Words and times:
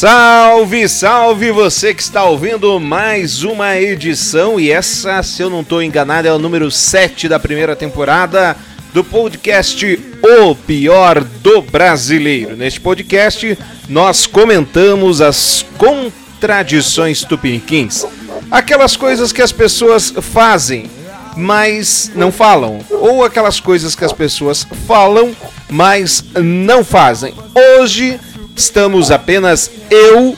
Salve, 0.00 0.88
salve 0.88 1.50
você 1.50 1.92
que 1.92 2.00
está 2.00 2.24
ouvindo 2.24 2.80
mais 2.80 3.42
uma 3.42 3.76
edição 3.76 4.58
e 4.58 4.70
essa, 4.70 5.22
se 5.22 5.42
eu 5.42 5.50
não 5.50 5.60
estou 5.60 5.82
enganado, 5.82 6.26
é 6.26 6.32
o 6.32 6.38
número 6.38 6.70
7 6.70 7.28
da 7.28 7.38
primeira 7.38 7.76
temporada 7.76 8.56
do 8.94 9.04
podcast 9.04 10.00
O 10.22 10.54
Pior 10.54 11.22
do 11.22 11.60
Brasileiro. 11.60 12.56
Neste 12.56 12.80
podcast, 12.80 13.58
nós 13.90 14.26
comentamos 14.26 15.20
as 15.20 15.66
contradições 15.76 17.22
tupiniquins, 17.22 18.06
aquelas 18.50 18.96
coisas 18.96 19.32
que 19.32 19.42
as 19.42 19.52
pessoas 19.52 20.14
fazem, 20.32 20.90
mas 21.36 22.10
não 22.14 22.32
falam, 22.32 22.78
ou 22.90 23.22
aquelas 23.22 23.60
coisas 23.60 23.94
que 23.94 24.06
as 24.06 24.14
pessoas 24.14 24.66
falam, 24.86 25.36
mas 25.68 26.24
não 26.42 26.82
fazem. 26.82 27.34
Hoje 27.54 28.18
estamos 28.60 29.10
apenas 29.10 29.70
eu. 29.90 30.36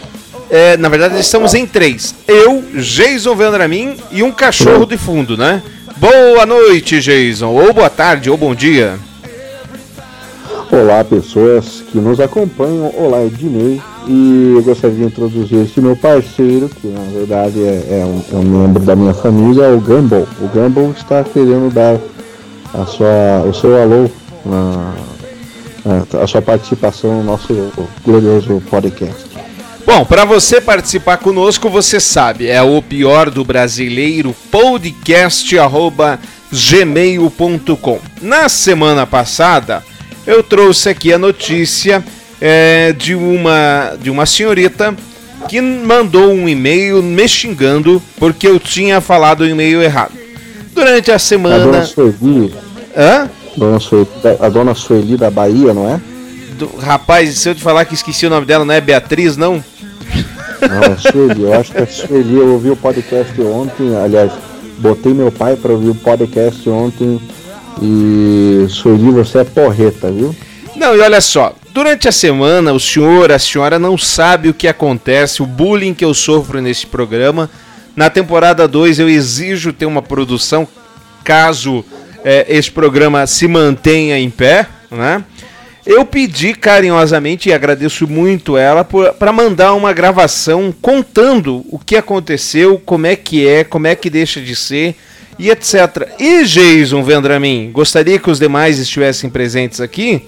É, 0.49 0.77
na 0.77 0.89
verdade, 0.89 1.19
estamos 1.19 1.55
em 1.55 1.67
três. 1.67 2.15
Eu, 2.29 2.63
Jason 2.75 3.35
Vendramin 3.35 3.97
e 4.11 4.23
um 4.23 4.31
cachorro 4.31 4.87
de 4.87 4.97
fundo, 4.97 5.37
né? 5.37 5.63
Boa 5.97 6.45
noite, 6.47 7.01
Jason. 7.01 7.49
Ou 7.49 7.73
boa 7.73 7.91
tarde, 7.91 8.31
ou 8.31 8.37
bom 8.37 8.55
dia. 8.55 8.99
Olá, 10.71 11.03
pessoas 11.05 11.83
que 11.91 11.99
nos 11.99 12.21
acompanham. 12.21 12.93
Olá, 12.97 13.25
Ednei. 13.25 13.81
E 14.07 14.55
eu 14.57 14.63
gostaria 14.63 14.97
de 14.97 15.05
introduzir 15.05 15.65
esse 15.65 15.81
meu 15.81 15.97
parceiro, 15.97 16.69
que 16.69 16.89
na 16.89 17.05
verdade 17.13 17.63
é, 17.63 18.01
é, 18.01 18.05
um, 18.05 18.37
é 18.37 18.41
um, 18.41 18.43
membro 18.43 18.83
da 18.83 18.97
minha 18.97 19.15
família, 19.15 19.69
o 19.69 19.81
Gumball. 19.81 20.27
O 20.41 20.49
Gumball 20.49 20.93
está 20.97 21.23
querendo 21.25 21.73
dar 21.73 21.99
a 22.75 22.85
sua, 22.87 23.45
o 23.49 23.55
seu 23.55 23.81
alô 23.81 24.11
na, 24.45 24.95
a 26.21 26.27
sua 26.27 26.43
participação 26.43 27.19
no 27.19 27.25
nosso 27.25 27.73
glorioso 28.05 28.63
podcast. 28.71 29.33
Bom, 29.85 30.05
para 30.05 30.25
você 30.25 30.61
participar 30.61 31.19
conosco, 31.19 31.69
você 31.69 31.99
sabe, 31.99 32.47
é 32.49 32.63
o 32.63 32.81
pior 32.81 33.31
do 33.31 33.45
brasileiro 33.45 34.35
podcast 34.51 35.57
gmail.com. 36.53 37.99
Na 38.21 38.49
semana 38.49 39.07
passada, 39.07 39.83
eu 40.27 40.43
trouxe 40.43 40.89
aqui 40.89 41.13
a 41.13 41.19
notícia 41.19 42.05
é, 42.41 42.93
de 42.93 43.15
uma 43.15 43.97
de 44.01 44.11
uma 44.11 44.25
senhorita 44.25 44.95
que 45.49 45.61
mandou 45.61 46.33
um 46.33 46.49
e-mail 46.49 47.03
me 47.03 47.27
xingando 47.27 48.01
porque 48.19 48.47
eu 48.47 48.61
tinha 48.61 49.01
falado 49.01 49.41
o 49.41 49.47
e-mail 49.47 49.83
errado. 49.83 50.13
Durante 50.75 51.11
a 51.11 51.19
semana. 51.19 51.57
A 51.57 51.59
dona 51.59 51.85
Sueli. 51.85 52.55
Hã? 52.97 53.29
Dona 53.57 53.79
Sueli, 53.79 54.09
a 54.41 54.49
dona 54.49 54.75
Sueli 54.75 55.17
da 55.17 55.31
Bahia, 55.31 55.75
não 55.75 55.89
é? 55.89 56.01
Do, 56.59 56.77
rapaz, 56.77 57.39
se 57.39 57.49
eu 57.49 57.55
te 57.55 57.63
falar 57.63 57.85
que 57.85 57.95
esqueci 57.95 58.27
o 58.27 58.31
nome 58.31 58.47
dela, 58.47 58.65
não 58.65 58.75
é 58.75 58.81
Beatriz, 58.81 59.37
não? 59.37 59.63
Não, 60.61 60.83
é 60.83 60.97
Sueli. 60.97 61.43
Eu 61.43 61.55
acho 61.55 61.73
que 61.73 61.79
é 61.79 61.87
Sueli. 61.87 62.37
Eu 62.37 62.53
ouvi 62.53 62.71
o 62.71 62.77
podcast 62.77 63.41
ontem. 63.41 63.97
Aliás, 63.97 64.33
botei 64.79 65.13
meu 65.13 65.33
pai 65.33 65.57
para 65.57 65.73
ouvir 65.73 65.91
o 65.91 65.95
podcast 65.95 66.69
ontem. 66.69 67.21
E 67.81 68.67
Sueli, 68.69 69.11
você 69.11 69.39
é 69.39 69.45
porreta, 69.45 70.11
viu? 70.11 70.35
Não, 70.77 70.95
e 70.95 71.01
olha 71.01 71.21
só. 71.21 71.55
Durante 71.73 72.07
a 72.07 72.13
semana, 72.13 72.73
o 72.73 72.81
senhor, 72.81 73.33
a 73.33 73.39
senhora 73.39 73.79
não 73.79 73.97
sabe 73.97 74.51
o 74.51 74.55
que 74.55 74.69
acontece, 74.69 75.43
o 75.43 75.47
bullying 75.47 75.95
que 75.95 76.05
eu 76.05 76.13
sofro 76.13 76.61
nesse 76.61 76.87
programa. 76.87 77.49
Na 77.97 78.11
temporada 78.11 78.69
2 78.69 78.99
eu 78.99 79.09
exijo 79.09 79.73
ter 79.73 79.87
uma 79.87 80.03
produção 80.03 80.69
caso 81.25 81.85
é, 82.25 82.47
esse 82.49 82.71
programa 82.71 83.27
se 83.27 83.47
mantenha 83.49 84.19
em 84.19 84.31
pé, 84.31 84.67
né? 84.91 85.25
Eu 85.85 86.05
pedi 86.05 86.55
carinhosamente 86.55 87.49
e 87.49 87.53
agradeço 87.53 88.07
muito 88.07 88.57
ela 88.57 88.87
para 89.19 89.33
mandar 89.33 89.75
uma 89.75 89.93
gravação 89.93 90.73
contando 90.81 91.65
o 91.69 91.79
que 91.79 91.97
aconteceu, 91.97 92.81
como 92.85 93.07
é 93.07 93.17
que 93.17 93.47
é, 93.47 93.65
como 93.65 93.89
é 93.89 93.97
que 93.97 94.09
deixa 94.09 94.41
de 94.41 94.55
ser 94.55 94.95
e 95.37 95.51
etc. 95.51 96.09
E 96.21 96.45
Jason 96.45 97.03
Vendramin, 97.03 97.73
gostaria 97.73 98.17
que 98.19 98.31
os 98.31 98.39
demais 98.39 98.79
estivessem 98.79 99.29
presentes 99.29 99.81
aqui. 99.81 100.23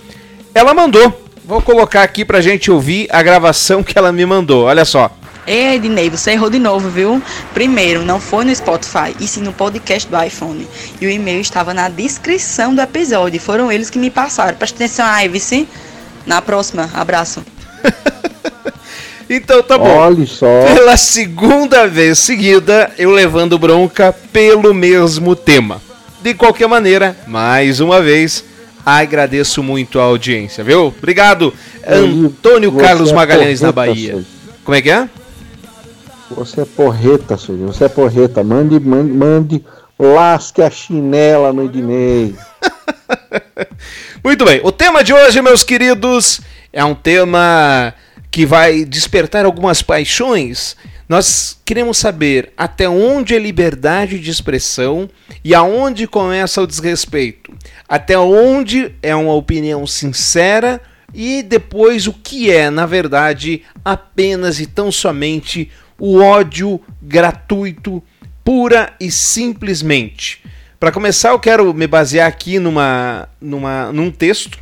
Ela 0.52 0.74
mandou. 0.74 1.22
Vou 1.44 1.62
colocar 1.62 2.02
aqui 2.02 2.24
para 2.24 2.40
gente 2.40 2.70
ouvir 2.70 3.06
a 3.10 3.22
gravação 3.22 3.82
que 3.82 3.96
ela 3.96 4.10
me 4.10 4.26
mandou. 4.26 4.64
Olha 4.64 4.84
só. 4.84 5.16
Ei, 5.46 5.74
Ednei, 5.74 6.08
você 6.08 6.30
errou 6.30 6.48
de 6.48 6.58
novo, 6.58 6.88
viu? 6.88 7.22
Primeiro, 7.52 8.02
não 8.02 8.18
foi 8.18 8.46
no 8.46 8.54
Spotify, 8.54 9.14
e 9.20 9.28
sim 9.28 9.42
no 9.42 9.52
podcast 9.52 10.08
do 10.08 10.22
iPhone. 10.22 10.66
E 11.00 11.06
o 11.06 11.10
e-mail 11.10 11.40
estava 11.40 11.74
na 11.74 11.88
descrição 11.90 12.74
do 12.74 12.80
episódio. 12.80 13.38
Foram 13.38 13.70
eles 13.70 13.90
que 13.90 13.98
me 13.98 14.10
passaram. 14.10 14.56
Presta 14.56 14.76
atenção, 14.76 15.06
Ivice. 15.22 15.68
Na 16.26 16.40
próxima, 16.40 16.88
abraço. 16.94 17.44
então 19.28 19.62
tá 19.62 19.76
bom. 19.76 19.84
Olha 19.84 20.26
só. 20.26 20.46
Pela 20.74 20.96
segunda 20.96 21.86
vez 21.86 22.18
seguida, 22.18 22.90
eu 22.96 23.10
levando 23.10 23.58
bronca 23.58 24.14
pelo 24.32 24.72
mesmo 24.72 25.36
tema. 25.36 25.82
De 26.22 26.32
qualquer 26.32 26.68
maneira, 26.68 27.14
mais 27.26 27.80
uma 27.80 28.00
vez, 28.00 28.42
agradeço 28.84 29.62
muito 29.62 30.00
a 30.00 30.04
audiência, 30.04 30.64
viu? 30.64 30.86
Obrigado, 30.86 31.52
Antônio 31.86 32.72
Carlos 32.72 33.10
é 33.10 33.14
Magalhães 33.14 33.60
na 33.60 33.70
Bahia. 33.70 34.24
Como 34.64 34.74
é 34.74 34.80
que 34.80 34.90
é? 34.90 35.06
Você 36.36 36.62
é 36.62 36.64
porreta, 36.64 37.38
senhor. 37.38 37.72
Você 37.72 37.84
é 37.84 37.88
porreta. 37.88 38.42
Mande, 38.42 38.80
mande, 38.80 39.12
mande, 39.12 39.64
lasque 39.98 40.62
a 40.62 40.70
chinela 40.70 41.52
no 41.52 41.64
Ednei. 41.64 42.34
Muito 44.22 44.44
bem. 44.44 44.60
O 44.64 44.72
tema 44.72 45.04
de 45.04 45.14
hoje, 45.14 45.40
meus 45.40 45.62
queridos, 45.62 46.40
é 46.72 46.84
um 46.84 46.94
tema 46.94 47.94
que 48.30 48.44
vai 48.44 48.84
despertar 48.84 49.44
algumas 49.44 49.80
paixões. 49.80 50.76
Nós 51.08 51.60
queremos 51.64 51.98
saber 51.98 52.52
até 52.56 52.88
onde 52.88 53.34
é 53.34 53.38
liberdade 53.38 54.18
de 54.18 54.30
expressão 54.30 55.08
e 55.44 55.54
aonde 55.54 56.08
começa 56.08 56.60
o 56.60 56.66
desrespeito. 56.66 57.52
Até 57.88 58.18
onde 58.18 58.92
é 59.02 59.14
uma 59.14 59.34
opinião 59.34 59.86
sincera 59.86 60.80
e 61.14 61.44
depois 61.44 62.08
o 62.08 62.12
que 62.12 62.50
é, 62.50 62.70
na 62.70 62.86
verdade, 62.86 63.62
apenas 63.84 64.58
e 64.58 64.66
tão 64.66 64.90
somente 64.90 65.70
o 66.06 66.20
ódio 66.20 66.78
gratuito, 67.00 68.02
pura 68.44 68.92
e 69.00 69.10
simplesmente. 69.10 70.44
Para 70.78 70.92
começar, 70.92 71.30
eu 71.30 71.38
quero 71.38 71.72
me 71.72 71.86
basear 71.86 72.28
aqui 72.28 72.58
numa, 72.58 73.26
numa, 73.40 73.90
num 73.90 74.10
texto 74.10 74.58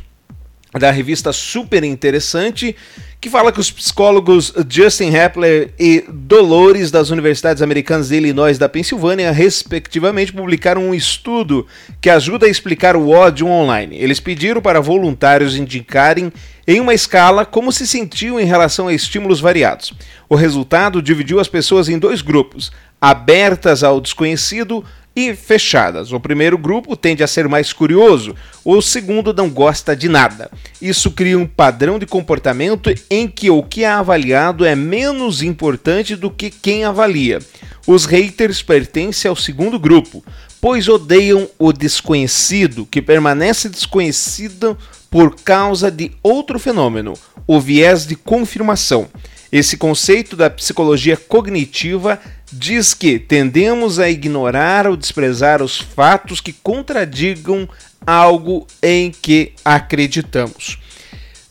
da 0.79 0.91
revista 0.91 1.31
super 1.31 1.83
interessante 1.83 2.75
que 3.21 3.29
fala 3.29 3.53
que 3.53 3.59
os 3.59 3.71
psicólogos 3.71 4.53
Justin 4.67 5.15
Hepler 5.15 5.73
e 5.79 6.03
Dolores 6.09 6.91
das 6.91 7.09
universidades 7.09 7.61
americanas 7.61 8.09
de 8.09 8.15
Illinois 8.15 8.57
e 8.57 8.59
da 8.59 8.67
Pensilvânia, 8.67 9.31
respectivamente, 9.31 10.33
publicaram 10.33 10.89
um 10.89 10.93
estudo 10.93 11.65
que 12.01 12.09
ajuda 12.09 12.47
a 12.47 12.49
explicar 12.49 12.97
o 12.97 13.11
ódio 13.11 13.47
online. 13.47 13.95
Eles 13.97 14.19
pediram 14.19 14.61
para 14.61 14.81
voluntários 14.81 15.55
indicarem 15.55 16.33
em 16.67 16.81
uma 16.81 16.93
escala 16.93 17.45
como 17.45 17.71
se 17.71 17.87
sentiam 17.87 18.39
em 18.39 18.45
relação 18.45 18.89
a 18.89 18.93
estímulos 18.93 19.39
variados. 19.39 19.93
O 20.27 20.35
resultado 20.35 21.01
dividiu 21.01 21.39
as 21.39 21.47
pessoas 21.47 21.87
em 21.87 21.97
dois 21.97 22.21
grupos: 22.21 22.73
abertas 22.99 23.83
ao 23.83 24.01
desconhecido 24.01 24.83
e 25.15 25.35
fechadas. 25.35 26.11
O 26.11 26.19
primeiro 26.19 26.57
grupo 26.57 26.95
tende 26.95 27.23
a 27.23 27.27
ser 27.27 27.47
mais 27.47 27.71
curioso, 27.71 28.35
o 28.65 28.81
segundo 28.81 29.33
não 29.33 29.49
gosta 29.49 29.95
de 29.95 30.09
nada. 30.09 30.49
Isso 30.81 31.11
cria 31.11 31.37
um 31.37 31.45
padrão 31.45 31.99
de 31.99 32.05
comportamento 32.05 32.93
em 33.09 33.27
que 33.27 33.49
o 33.49 33.61
que 33.61 33.83
é 33.83 33.89
avaliado 33.89 34.65
é 34.65 34.75
menos 34.75 35.41
importante 35.41 36.15
do 36.15 36.31
que 36.31 36.49
quem 36.49 36.83
avalia. 36.83 37.39
Os 37.85 38.05
haters 38.05 38.61
pertencem 38.61 39.29
ao 39.29 39.35
segundo 39.35 39.77
grupo, 39.77 40.23
pois 40.61 40.87
odeiam 40.87 41.49
o 41.59 41.73
desconhecido, 41.73 42.85
que 42.85 43.01
permanece 43.01 43.67
desconhecido 43.67 44.77
por 45.11 45.35
causa 45.35 45.91
de 45.91 46.11
outro 46.23 46.57
fenômeno, 46.57 47.13
o 47.45 47.59
viés 47.59 48.07
de 48.07 48.15
confirmação. 48.15 49.07
Esse 49.53 49.77
conceito 49.77 50.35
da 50.35 50.49
psicologia 50.49 51.15
cognitiva 51.15 52.19
diz 52.51 52.95
que 52.95 53.19
tendemos 53.19 53.99
a 53.99 54.09
ignorar 54.09 54.87
ou 54.87 54.97
desprezar 54.97 55.61
os 55.61 55.77
fatos 55.77 56.41
que 56.41 56.51
contradigam 56.51 57.69
algo 58.03 58.65
em 58.81 59.11
que 59.11 59.53
acreditamos. 59.63 60.79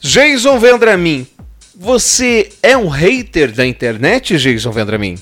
Jason 0.01 0.59
Vendramin, 0.59 1.25
você 1.79 2.51
é 2.61 2.77
um 2.77 2.89
hater 2.89 3.53
da 3.53 3.65
internet, 3.65 4.37
Jason 4.37 4.73
Vendramin? 4.73 5.17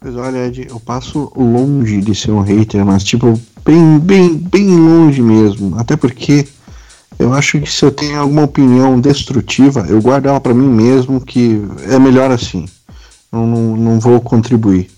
Pois 0.00 0.16
olha, 0.16 0.46
Ed, 0.46 0.68
eu 0.70 0.80
passo 0.80 1.30
longe 1.36 2.00
de 2.00 2.14
ser 2.14 2.30
um 2.30 2.40
hater, 2.40 2.82
mas 2.86 3.04
tipo, 3.04 3.38
bem, 3.62 3.98
bem, 3.98 4.34
bem 4.34 4.70
longe 4.70 5.20
mesmo. 5.20 5.78
Até 5.78 5.98
porque 5.98 6.48
eu 7.18 7.32
acho 7.34 7.60
que 7.60 7.70
se 7.70 7.84
eu 7.84 7.90
tenho 7.90 8.20
alguma 8.20 8.44
opinião 8.44 9.00
destrutiva, 9.00 9.86
eu 9.88 10.00
guardo 10.00 10.26
ela 10.26 10.40
para 10.40 10.54
mim 10.54 10.68
mesmo, 10.68 11.20
que 11.20 11.60
é 11.90 11.98
melhor 11.98 12.30
assim. 12.30 12.66
Não, 13.30 13.46
não 13.46 13.98
vou 13.98 14.20
contribuir 14.20 14.88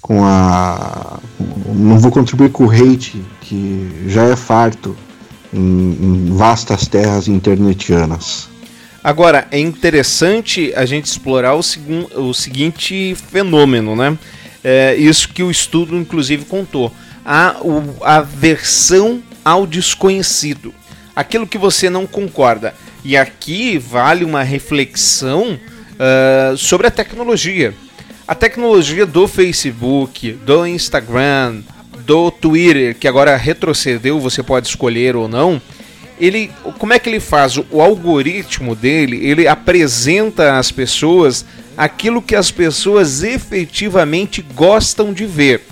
com 0.00 0.24
a. 0.24 1.18
Não 1.74 1.98
vou 1.98 2.10
contribuir 2.10 2.50
com 2.50 2.66
o 2.66 2.70
hate 2.70 3.22
que 3.40 4.04
já 4.06 4.24
é 4.24 4.36
farto 4.36 4.96
em, 5.52 5.60
em 5.60 6.36
vastas 6.36 6.86
terras 6.86 7.26
internetianas. 7.26 8.48
Agora, 9.02 9.48
é 9.50 9.58
interessante 9.58 10.72
a 10.76 10.84
gente 10.84 11.06
explorar 11.06 11.54
o, 11.56 11.60
o 12.16 12.34
seguinte 12.34 13.14
fenômeno, 13.30 13.96
né? 13.96 14.16
É 14.62 14.94
isso 14.94 15.30
que 15.30 15.42
o 15.42 15.50
estudo, 15.50 15.96
inclusive, 15.96 16.44
contou. 16.44 16.92
A, 17.24 17.56
o, 17.62 17.96
a 18.04 18.20
versão 18.20 19.22
ao 19.44 19.66
desconhecido. 19.66 20.74
Aquilo 21.14 21.46
que 21.46 21.58
você 21.58 21.90
não 21.90 22.06
concorda. 22.06 22.74
E 23.04 23.16
aqui 23.16 23.78
vale 23.78 24.24
uma 24.24 24.42
reflexão 24.42 25.58
uh, 26.00 26.56
sobre 26.56 26.86
a 26.86 26.90
tecnologia. 26.90 27.74
A 28.26 28.34
tecnologia 28.34 29.04
do 29.04 29.26
Facebook, 29.26 30.32
do 30.32 30.66
Instagram, 30.66 31.62
do 32.00 32.30
Twitter, 32.30 32.94
que 32.94 33.08
agora 33.08 33.36
retrocedeu, 33.36 34.20
você 34.20 34.42
pode 34.42 34.68
escolher 34.68 35.16
ou 35.16 35.28
não. 35.28 35.60
Ele, 36.18 36.50
como 36.78 36.92
é 36.92 36.98
que 36.98 37.08
ele 37.08 37.18
faz? 37.18 37.56
O 37.56 37.80
algoritmo 37.80 38.76
dele, 38.76 39.26
ele 39.26 39.48
apresenta 39.48 40.58
às 40.58 40.70
pessoas 40.70 41.44
aquilo 41.76 42.20
que 42.20 42.36
as 42.36 42.50
pessoas 42.50 43.22
efetivamente 43.22 44.42
gostam 44.54 45.12
de 45.12 45.24
ver. 45.24 45.62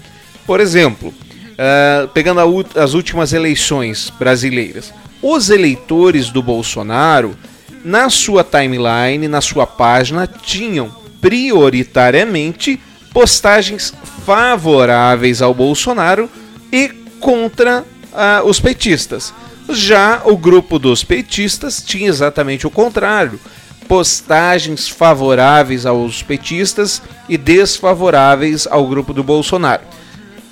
Por 0.46 0.58
exemplo, 0.58 1.08
uh, 1.08 2.08
pegando 2.08 2.40
as 2.74 2.94
últimas 2.94 3.32
eleições 3.32 4.10
brasileiras, 4.18 4.92
os 5.22 5.50
eleitores 5.50 6.30
do 6.30 6.42
Bolsonaro, 6.42 7.36
na 7.84 8.10
sua 8.10 8.44
timeline, 8.44 9.28
na 9.28 9.40
sua 9.40 9.66
página, 9.66 10.26
tinham 10.26 10.94
prioritariamente 11.20 12.80
postagens 13.12 13.92
favoráveis 14.24 15.42
ao 15.42 15.54
Bolsonaro 15.54 16.30
e 16.72 16.88
contra 17.18 17.84
uh, 18.12 18.46
os 18.46 18.60
petistas. 18.60 19.32
Já 19.70 20.22
o 20.24 20.36
grupo 20.36 20.78
dos 20.78 21.04
petistas 21.04 21.82
tinha 21.82 22.08
exatamente 22.08 22.66
o 22.66 22.70
contrário. 22.70 23.38
Postagens 23.86 24.88
favoráveis 24.88 25.86
aos 25.86 26.22
petistas 26.22 27.02
e 27.28 27.36
desfavoráveis 27.36 28.66
ao 28.66 28.86
grupo 28.86 29.14
do 29.14 29.24
Bolsonaro, 29.24 29.82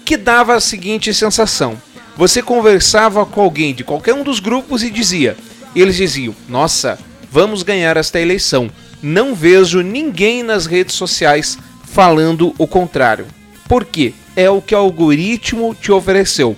que 0.04 0.16
dava 0.16 0.54
a 0.54 0.60
seguinte 0.60 1.12
sensação: 1.12 1.76
você 2.16 2.42
conversava 2.42 3.26
com 3.26 3.40
alguém 3.40 3.74
de 3.74 3.84
qualquer 3.84 4.14
um 4.14 4.24
dos 4.24 4.40
grupos 4.40 4.82
e 4.82 4.90
dizia, 4.90 5.36
eles 5.74 5.96
diziam: 5.96 6.34
"Nossa, 6.48 6.98
vamos 7.30 7.62
ganhar 7.62 7.96
esta 7.96 8.20
eleição". 8.20 8.70
Não 9.02 9.34
vejo 9.34 9.82
ninguém 9.82 10.42
nas 10.42 10.66
redes 10.66 10.94
sociais 10.94 11.58
falando 11.84 12.54
o 12.58 12.66
contrário. 12.66 13.26
Por 13.68 13.84
quê? 13.84 14.14
É 14.34 14.48
o 14.50 14.62
que 14.62 14.74
o 14.74 14.78
algoritmo 14.78 15.74
te 15.74 15.92
ofereceu. 15.92 16.56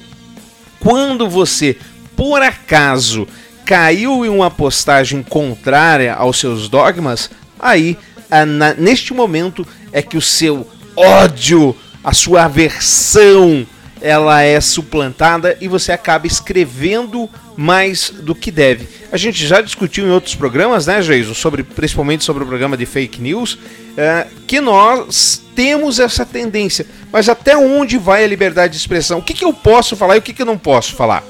Quando 0.80 1.28
você, 1.28 1.76
por 2.16 2.40
acaso, 2.40 3.26
caiu 3.64 4.24
em 4.24 4.28
uma 4.28 4.50
postagem 4.50 5.22
contrária 5.22 6.14
aos 6.14 6.38
seus 6.38 6.68
dogmas, 6.68 7.30
aí, 7.58 7.98
na, 8.46 8.74
neste 8.74 9.12
momento, 9.12 9.66
é 9.92 10.00
que 10.00 10.16
o 10.16 10.22
seu 10.22 10.66
ódio, 10.96 11.74
a 12.02 12.12
sua 12.12 12.44
aversão, 12.44 13.66
ela 14.00 14.42
é 14.42 14.60
suplantada 14.60 15.56
e 15.60 15.68
você 15.68 15.92
acaba 15.92 16.26
escrevendo 16.26 17.28
mais 17.56 18.10
do 18.10 18.34
que 18.34 18.50
deve. 18.50 18.88
A 19.10 19.16
gente 19.16 19.46
já 19.46 19.60
discutiu 19.60 20.06
em 20.06 20.10
outros 20.10 20.34
programas, 20.34 20.86
né, 20.86 21.02
Geiso, 21.02 21.34
sobre 21.34 21.62
principalmente 21.62 22.24
sobre 22.24 22.44
o 22.44 22.46
programa 22.46 22.76
de 22.76 22.86
fake 22.86 23.20
news, 23.20 23.58
é, 23.96 24.26
que 24.46 24.60
nós 24.60 25.42
temos 25.54 25.98
essa 25.98 26.24
tendência. 26.24 26.86
Mas 27.12 27.28
até 27.28 27.56
onde 27.56 27.98
vai 27.98 28.24
a 28.24 28.26
liberdade 28.26 28.74
de 28.74 28.78
expressão? 28.78 29.18
O 29.18 29.22
que, 29.22 29.34
que 29.34 29.44
eu 29.44 29.52
posso 29.52 29.96
falar 29.96 30.16
e 30.16 30.18
o 30.20 30.22
que, 30.22 30.32
que 30.32 30.42
eu 30.42 30.46
não 30.46 30.58
posso 30.58 30.94
falar? 30.94 31.24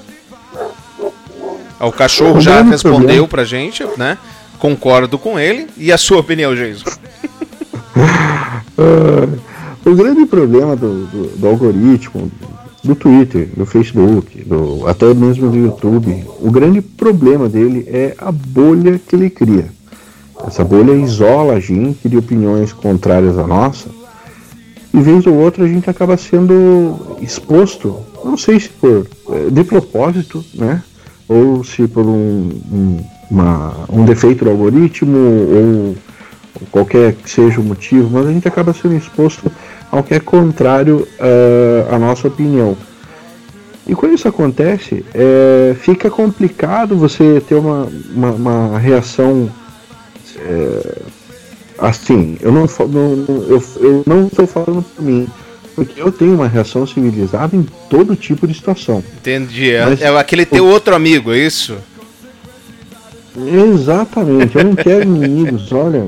O 1.80 1.92
cachorro 1.92 2.40
já 2.40 2.62
respondeu 2.62 3.28
pra 3.28 3.44
gente, 3.44 3.84
né? 3.96 4.18
Concordo 4.58 5.18
com 5.18 5.38
ele. 5.38 5.68
E 5.76 5.92
a 5.92 5.98
sua 5.98 6.18
opinião, 6.18 6.54
Jason? 6.54 6.84
o 9.86 9.94
grande 9.94 10.26
problema 10.26 10.74
do, 10.74 11.06
do, 11.06 11.36
do, 11.36 11.46
algoritmo, 11.46 12.30
do 12.82 12.94
Twitter, 12.94 13.48
do 13.56 13.66
Facebook, 13.66 14.42
do, 14.44 14.86
até 14.86 15.12
mesmo 15.12 15.50
do 15.50 15.56
YouTube, 15.56 16.24
o 16.40 16.50
grande 16.50 16.80
problema 16.80 17.48
dele 17.48 17.84
é 17.88 18.14
a 18.18 18.30
bolha 18.30 18.98
que 18.98 19.16
ele 19.16 19.30
cria. 19.30 19.66
Essa 20.46 20.64
bolha 20.64 20.92
isola 20.92 21.54
a 21.54 21.60
gente 21.60 22.08
de 22.08 22.16
opiniões 22.16 22.72
contrárias 22.72 23.36
à 23.36 23.46
nossa. 23.46 23.88
E 24.94 25.00
vez 25.00 25.26
ou 25.26 25.34
outra 25.34 25.64
a 25.64 25.68
gente 25.68 25.90
acaba 25.90 26.16
sendo 26.16 27.16
exposto, 27.20 27.98
não 28.24 28.38
sei 28.38 28.58
se 28.58 28.68
por 28.68 29.06
eh, 29.30 29.50
de 29.50 29.64
propósito, 29.64 30.42
né? 30.54 30.82
ou 31.28 31.62
se 31.62 31.86
por 31.86 32.06
um, 32.06 32.50
um, 32.72 33.04
uma, 33.30 33.74
um 33.90 34.04
defeito 34.04 34.44
do 34.44 34.50
algoritmo 34.50 35.18
ou 35.18 35.96
qualquer 36.70 37.12
que 37.12 37.30
seja 37.30 37.60
o 37.60 37.64
motivo, 37.64 38.08
mas 38.10 38.26
a 38.26 38.32
gente 38.32 38.48
acaba 38.48 38.72
sendo 38.72 38.94
exposto 38.96 39.50
ao 39.90 40.02
que 40.02 40.14
é 40.14 40.20
contrário 40.20 41.08
uh, 41.18 41.94
à 41.94 41.98
nossa 41.98 42.28
opinião. 42.28 42.76
E 43.86 43.94
quando 43.94 44.14
isso 44.14 44.28
acontece, 44.28 45.02
é, 45.14 45.74
fica 45.80 46.10
complicado 46.10 46.94
você 46.94 47.40
ter 47.40 47.54
uma, 47.54 47.88
uma, 48.14 48.30
uma 48.32 48.78
reação 48.78 49.50
é, 50.36 50.98
assim. 51.78 52.36
Eu 52.42 52.52
não, 52.52 52.66
não, 52.66 53.26
eu, 53.48 53.62
eu 53.80 54.02
não 54.06 54.26
estou 54.26 54.46
falando 54.46 54.82
por 54.82 55.02
mim, 55.02 55.26
porque 55.74 55.98
eu 55.98 56.12
tenho 56.12 56.34
uma 56.34 56.46
reação 56.46 56.86
civilizada 56.86 57.56
em 57.56 57.66
todo 57.88 58.14
tipo 58.14 58.46
de 58.46 58.52
situação. 58.52 59.02
Entendi. 59.20 59.70
É, 59.70 59.86
Mas, 59.86 60.02
é 60.02 60.08
aquele 60.18 60.44
teu 60.44 60.66
outro 60.66 60.94
amigo, 60.94 61.32
é 61.32 61.38
isso? 61.38 61.78
Exatamente. 63.72 64.58
Eu 64.58 64.64
não 64.64 64.74
quero 64.74 65.04
inimigos, 65.08 65.72
olha, 65.72 66.06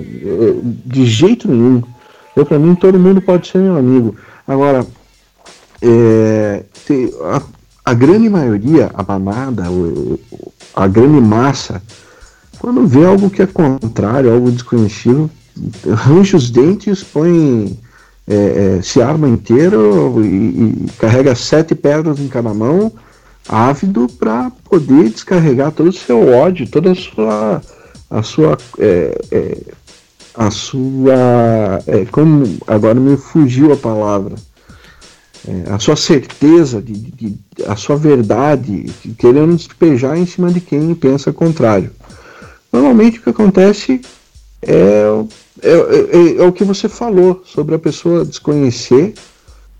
de 0.84 1.06
jeito 1.06 1.50
nenhum. 1.50 1.82
Eu, 2.40 2.46
pra 2.46 2.58
mim, 2.58 2.74
todo 2.74 2.98
mundo 2.98 3.20
pode 3.20 3.48
ser 3.48 3.58
meu 3.58 3.76
amigo. 3.76 4.16
Agora, 4.48 4.86
é, 5.82 6.64
a, 7.22 7.42
a, 7.84 7.92
grande 7.92 8.30
maioria, 8.30 8.90
a 8.94 9.02
manada, 9.02 9.64
a 10.74 10.86
grande 10.86 11.20
massa, 11.20 11.82
quando 12.58 12.86
vê 12.86 13.04
algo 13.04 13.28
que 13.28 13.42
é 13.42 13.46
contrário, 13.46 14.32
algo 14.32 14.50
desconhecido, 14.50 15.30
arranja 15.92 16.38
os 16.38 16.50
dentes, 16.50 17.04
põe 17.04 17.78
é, 18.26 18.78
é, 18.78 18.82
se 18.82 19.02
arma 19.02 19.28
inteiro 19.28 20.14
e, 20.24 20.26
e, 20.26 20.86
carrega 20.98 21.34
sete 21.34 21.74
pedras 21.74 22.18
em 22.20 22.28
cada 22.28 22.54
mão, 22.54 22.90
ávido 23.46 24.06
para 24.18 24.50
poder 24.64 25.10
descarregar 25.10 25.72
todo 25.72 25.88
o 25.88 25.92
seu 25.92 26.26
ódio, 26.26 26.66
toda 26.66 26.92
a 26.92 26.94
sua 26.94 27.62
a 28.10 28.22
sua 28.22 28.56
é, 28.78 29.20
é 29.30 29.58
a 30.40 30.50
sua 30.50 31.82
é, 31.86 32.04
como 32.06 32.58
agora 32.66 32.98
me 32.98 33.16
fugiu 33.16 33.72
a 33.72 33.76
palavra 33.76 34.36
é, 35.46 35.70
a 35.70 35.78
sua 35.78 35.96
certeza 35.96 36.80
de, 36.80 36.92
de, 36.92 37.10
de, 37.10 37.38
a 37.66 37.76
sua 37.76 37.96
verdade 37.96 38.86
querendo 39.18 39.56
despejar 39.56 40.16
em 40.16 40.26
cima 40.26 40.50
de 40.50 40.60
quem 40.60 40.94
pensa 40.94 41.32
contrário. 41.32 41.90
Normalmente 42.72 43.18
o 43.18 43.22
que 43.22 43.30
acontece 43.30 44.00
é 44.62 45.04
é, 45.62 45.72
é, 45.72 46.42
é, 46.42 46.46
o 46.46 46.52
que 46.52 46.64
você 46.64 46.88
falou 46.88 47.42
sobre 47.44 47.74
a 47.74 47.78
pessoa 47.78 48.24
desconhecer, 48.24 49.14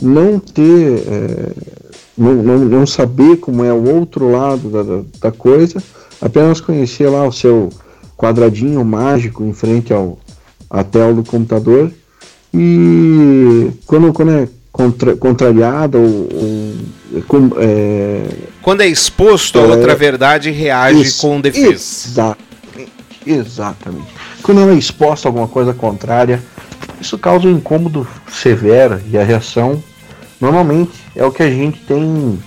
não 0.00 0.38
ter, 0.38 1.02
é, 1.06 1.52
não, 2.16 2.34
não, 2.34 2.58
não, 2.58 2.86
saber 2.86 3.38
como 3.38 3.64
é 3.64 3.72
o 3.72 3.96
outro 3.96 4.30
lado 4.30 4.68
da, 4.68 5.04
da, 5.30 5.32
coisa, 5.32 5.82
apenas 6.20 6.60
conhecer 6.60 7.08
lá 7.08 7.26
o 7.26 7.32
seu 7.32 7.70
quadradinho 8.16 8.84
mágico 8.84 9.42
em 9.42 9.54
frente 9.54 9.92
ao, 9.92 10.18
à 10.70 10.84
tela 10.84 11.12
do 11.12 11.24
computador 11.24 11.90
e 12.54 13.70
quando, 13.86 14.12
quando 14.12 14.30
é 14.30 14.48
contra, 14.72 15.16
contrariado 15.16 15.98
ou, 15.98 16.28
ou 16.32 17.22
com, 17.26 17.50
é, 17.58 18.24
quando 18.62 18.82
é 18.82 18.86
exposto 18.86 19.58
a 19.58 19.62
outra 19.62 19.94
verdade 19.94 20.50
reage 20.50 21.02
isso, 21.02 21.20
com 21.20 21.40
defesa. 21.40 21.74
Exa 21.74 22.36
exatamente 23.26 24.20
quando 24.42 24.62
ela 24.62 24.72
é 24.72 24.76
exposta 24.76 25.28
a 25.28 25.30
alguma 25.30 25.48
coisa 25.48 25.72
contrária, 25.72 26.42
isso 27.00 27.18
causa 27.18 27.46
um 27.46 27.52
incômodo 27.52 28.06
severo 28.28 29.00
e 29.10 29.16
a 29.16 29.22
reação 29.22 29.82
normalmente 30.40 30.92
é 31.14 31.24
o 31.24 31.30
que 31.30 31.42
a 31.42 31.50
gente 31.50 31.78
tem 31.80 32.38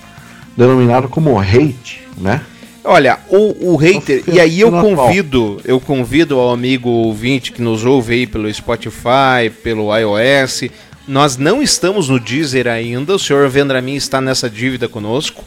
denominado 0.56 1.08
como 1.08 1.38
hate, 1.38 2.02
né? 2.16 2.42
Olha, 2.84 3.18
o, 3.28 3.72
o 3.72 3.76
hater, 3.76 4.22
e 4.30 4.38
aí 4.38 4.60
eu 4.60 4.70
convido, 4.70 5.60
eu 5.64 5.80
convido 5.80 6.38
ao 6.38 6.52
amigo 6.52 6.88
ouvinte 6.88 7.50
que 7.50 7.62
nos 7.62 7.84
ouve 7.84 8.14
aí 8.14 8.26
pelo 8.26 8.52
Spotify, 8.52 9.50
pelo 9.62 9.96
iOS, 9.96 10.64
nós 11.08 11.38
não 11.38 11.62
estamos 11.62 12.10
no 12.10 12.20
Deezer 12.20 12.66
ainda, 12.66 13.14
o 13.14 13.18
senhor 13.18 13.48
Vendramin 13.48 13.94
está 13.94 14.20
nessa 14.20 14.50
dívida 14.50 14.86
conosco, 14.86 15.42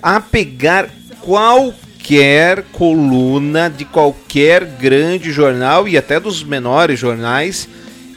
a 0.00 0.20
pegar 0.20 0.88
qual 1.20 1.74
qualquer 2.08 2.64
coluna 2.72 3.68
de 3.68 3.84
qualquer 3.84 4.64
grande 4.64 5.30
jornal 5.30 5.86
e 5.86 5.98
até 5.98 6.18
dos 6.18 6.42
menores 6.42 6.98
jornais 6.98 7.68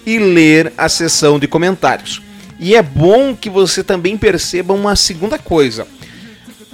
e 0.05 0.17
ler 0.17 0.71
a 0.77 0.87
seção 0.87 1.37
de 1.37 1.45
comentários. 1.45 2.21
E 2.57 2.73
é 2.73 2.81
bom 2.81 3.35
que 3.35 3.49
você 3.49 3.83
também 3.83 4.17
perceba 4.17 4.73
uma 4.73 4.95
segunda 4.95 5.37
coisa. 5.37 5.85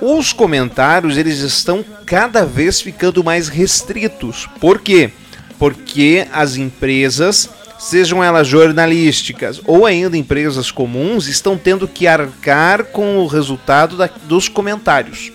Os 0.01 0.31
comentários 0.33 1.17
eles 1.17 1.39
estão 1.39 1.83
cada 2.05 2.45
vez 2.45 2.79
ficando 2.81 3.23
mais 3.23 3.47
restritos. 3.47 4.47
Por 4.59 4.79
quê? 4.79 5.11
porque 5.59 6.27
as 6.31 6.55
empresas, 6.55 7.49
sejam 7.79 8.23
elas 8.23 8.47
jornalísticas 8.47 9.61
ou 9.65 9.85
ainda 9.85 10.17
empresas 10.17 10.71
comuns, 10.71 11.27
estão 11.27 11.57
tendo 11.57 11.87
que 11.87 12.07
arcar 12.07 12.85
com 12.85 13.17
o 13.17 13.27
resultado 13.27 13.97
da, 13.97 14.09
dos 14.27 14.47
comentários. 14.47 15.31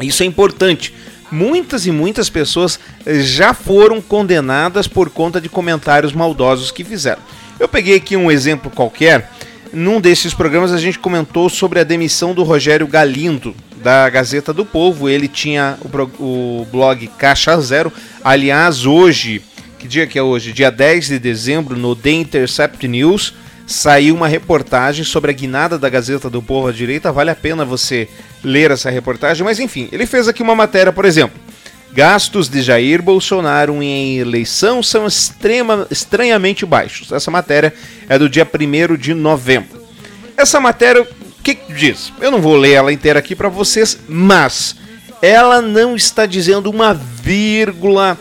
Isso 0.00 0.22
é 0.22 0.26
importante. 0.26 0.94
Muitas 1.30 1.86
e 1.86 1.90
muitas 1.90 2.30
pessoas 2.30 2.80
já 3.06 3.52
foram 3.52 4.00
condenadas 4.00 4.88
por 4.88 5.10
conta 5.10 5.40
de 5.40 5.48
comentários 5.48 6.12
maldosos 6.12 6.70
que 6.70 6.84
fizeram. 6.84 7.20
Eu 7.60 7.68
peguei 7.68 7.96
aqui 7.96 8.16
um 8.16 8.30
exemplo 8.30 8.70
qualquer. 8.70 9.30
Num 9.70 10.00
desses 10.00 10.32
programas 10.32 10.72
a 10.72 10.78
gente 10.78 10.98
comentou 10.98 11.50
sobre 11.50 11.80
a 11.80 11.84
demissão 11.84 12.32
do 12.32 12.42
Rogério 12.42 12.86
Galindo, 12.86 13.54
da 13.78 14.08
Gazeta 14.10 14.52
do 14.52 14.64
Povo. 14.64 15.08
Ele 15.08 15.28
tinha 15.28 15.78
o, 15.82 16.22
o 16.60 16.66
blog 16.66 17.06
Caixa 17.18 17.58
Zero. 17.60 17.92
Aliás, 18.22 18.84
hoje, 18.84 19.42
que 19.78 19.88
dia 19.88 20.06
que 20.06 20.18
é 20.18 20.22
hoje? 20.22 20.52
Dia 20.52 20.70
10 20.70 21.08
de 21.08 21.18
dezembro, 21.18 21.76
no 21.76 21.96
The 21.96 22.10
Intercept 22.10 22.86
News, 22.86 23.34
saiu 23.66 24.14
uma 24.14 24.26
reportagem 24.26 25.04
sobre 25.04 25.30
a 25.30 25.34
guinada 25.34 25.78
da 25.78 25.88
Gazeta 25.88 26.28
do 26.28 26.42
Povo 26.42 26.68
à 26.68 26.72
direita. 26.72 27.12
Vale 27.12 27.30
a 27.30 27.36
pena 27.36 27.64
você 27.64 28.08
ler 28.42 28.70
essa 28.70 28.90
reportagem, 28.90 29.44
mas 29.44 29.60
enfim, 29.60 29.88
ele 29.92 30.06
fez 30.06 30.26
aqui 30.26 30.42
uma 30.42 30.54
matéria, 30.54 30.92
por 30.92 31.04
exemplo. 31.04 31.38
Gastos 31.92 32.48
de 32.48 32.62
Jair 32.62 33.02
Bolsonaro 33.02 33.82
em 33.82 34.18
eleição 34.18 34.82
são 34.82 35.06
extrema, 35.06 35.86
estranhamente 35.90 36.66
baixos. 36.66 37.10
Essa 37.12 37.30
matéria 37.30 37.72
é 38.08 38.18
do 38.18 38.28
dia 38.28 38.46
1 38.46 38.96
de 38.96 39.14
novembro. 39.14 39.82
Essa 40.36 40.60
matéria, 40.60 41.06
o 41.38 41.42
que, 41.42 41.54
que 41.54 41.72
diz? 41.72 42.12
Eu 42.20 42.30
não 42.30 42.40
vou 42.40 42.56
ler 42.56 42.72
ela 42.72 42.92
inteira 42.92 43.18
aqui 43.18 43.34
para 43.34 43.48
vocês, 43.48 43.98
mas 44.08 44.76
ela 45.22 45.60
não 45.60 45.96
está 45.96 46.26
dizendo 46.26 46.70
uma 46.70 46.94
vírgula 46.94 48.18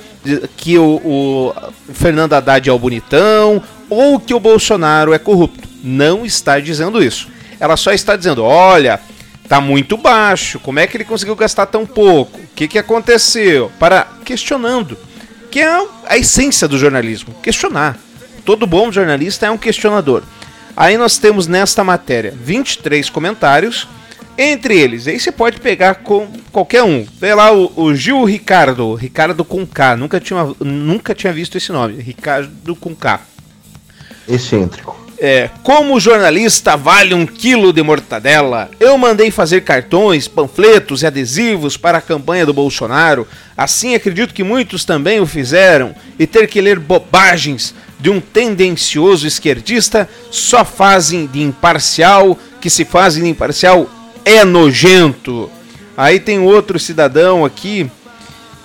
que 0.56 0.78
o, 0.78 1.02
o 1.04 1.54
Fernando 1.94 2.34
Haddad 2.34 2.70
é 2.70 2.72
o 2.72 2.80
bonitão 2.80 3.62
ou 3.90 4.20
que 4.20 4.34
o 4.34 4.40
Bolsonaro 4.40 5.14
é 5.14 5.20
corrupto. 5.20 5.68
Não 5.84 6.26
está 6.26 6.60
dizendo 6.60 7.04
isso. 7.04 7.30
Ela 7.60 7.78
só 7.78 7.92
está 7.92 8.16
dizendo: 8.16 8.44
olha, 8.44 9.00
tá 9.48 9.62
muito 9.62 9.98
baixo. 9.98 10.60
Como 10.60 10.80
é 10.80 10.88
que 10.88 10.98
ele 10.98 11.06
conseguiu 11.06 11.36
gastar 11.36 11.66
tão 11.68 11.86
pouco? 11.86 12.40
O 12.40 12.48
que, 12.56 12.68
que 12.68 12.80
aconteceu? 12.80 13.72
Para 13.80 14.08
questionando, 14.26 14.98
que 15.50 15.62
é 15.62 15.88
a 16.06 16.18
essência 16.18 16.68
do 16.68 16.78
jornalismo, 16.78 17.34
questionar. 17.42 17.98
Todo 18.44 18.68
bom 18.68 18.92
jornalista 18.92 19.46
é 19.46 19.52
um 19.52 19.58
questionador. 19.58 20.24
Aí 20.78 20.96
nós 20.96 21.18
temos 21.18 21.48
nesta 21.48 21.84
matéria 21.84 22.32
23 22.40 23.10
comentários, 23.10 23.88
entre 24.38 24.78
eles, 24.78 25.08
aí 25.08 25.20
você 25.20 25.32
pode 25.32 25.60
pegar 25.60 25.96
com 25.96 26.28
qualquer 26.52 26.84
um. 26.84 27.04
Vê 27.20 27.34
lá 27.34 27.52
o, 27.52 27.74
o 27.76 27.96
Gil 27.96 28.24
Ricardo, 28.24 28.94
Ricardo 28.94 29.44
com 29.44 29.66
K, 29.66 29.96
nunca 29.98 30.20
tinha, 30.20 30.54
nunca 30.60 31.16
tinha 31.16 31.34
visto 31.34 31.58
esse 31.58 31.72
nome, 31.72 32.00
Ricardo 32.00 32.76
com 32.76 32.96
K. 32.96 33.22
Excêntrico. 34.28 34.96
É, 35.20 35.50
como 35.64 36.00
jornalista 36.00 36.78
vale 36.78 37.16
um 37.16 37.26
quilo 37.26 37.74
de 37.74 37.82
mortadela? 37.82 38.70
Eu 38.80 38.96
mandei 39.00 39.32
fazer 39.32 39.62
cartões, 39.62 40.28
panfletos 40.28 41.02
e 41.02 41.08
adesivos 41.08 41.76
para 41.76 41.98
a 41.98 42.02
campanha 42.02 42.46
do 42.46 42.54
Bolsonaro. 42.54 43.28
Assim 43.58 43.96
acredito 43.96 44.32
que 44.32 44.44
muitos 44.44 44.86
também 44.86 45.20
o 45.20 45.26
fizeram. 45.26 45.96
E 46.20 46.28
ter 46.28 46.48
que 46.48 46.62
ler 46.62 46.78
bobagens 46.78 47.74
de 48.00 48.10
um 48.10 48.20
tendencioso 48.20 49.26
esquerdista 49.26 50.08
só 50.30 50.64
fazem 50.64 51.26
de 51.26 51.42
imparcial, 51.42 52.38
que 52.62 52.70
se 52.70 52.86
fazem 52.86 53.24
de 53.24 53.30
imparcial 53.30 53.90
é 54.24 54.44
nojento. 54.44 55.50
Aí 55.96 56.20
tem 56.20 56.40
outro 56.40 56.78
cidadão 56.78 57.44
aqui 57.44 57.90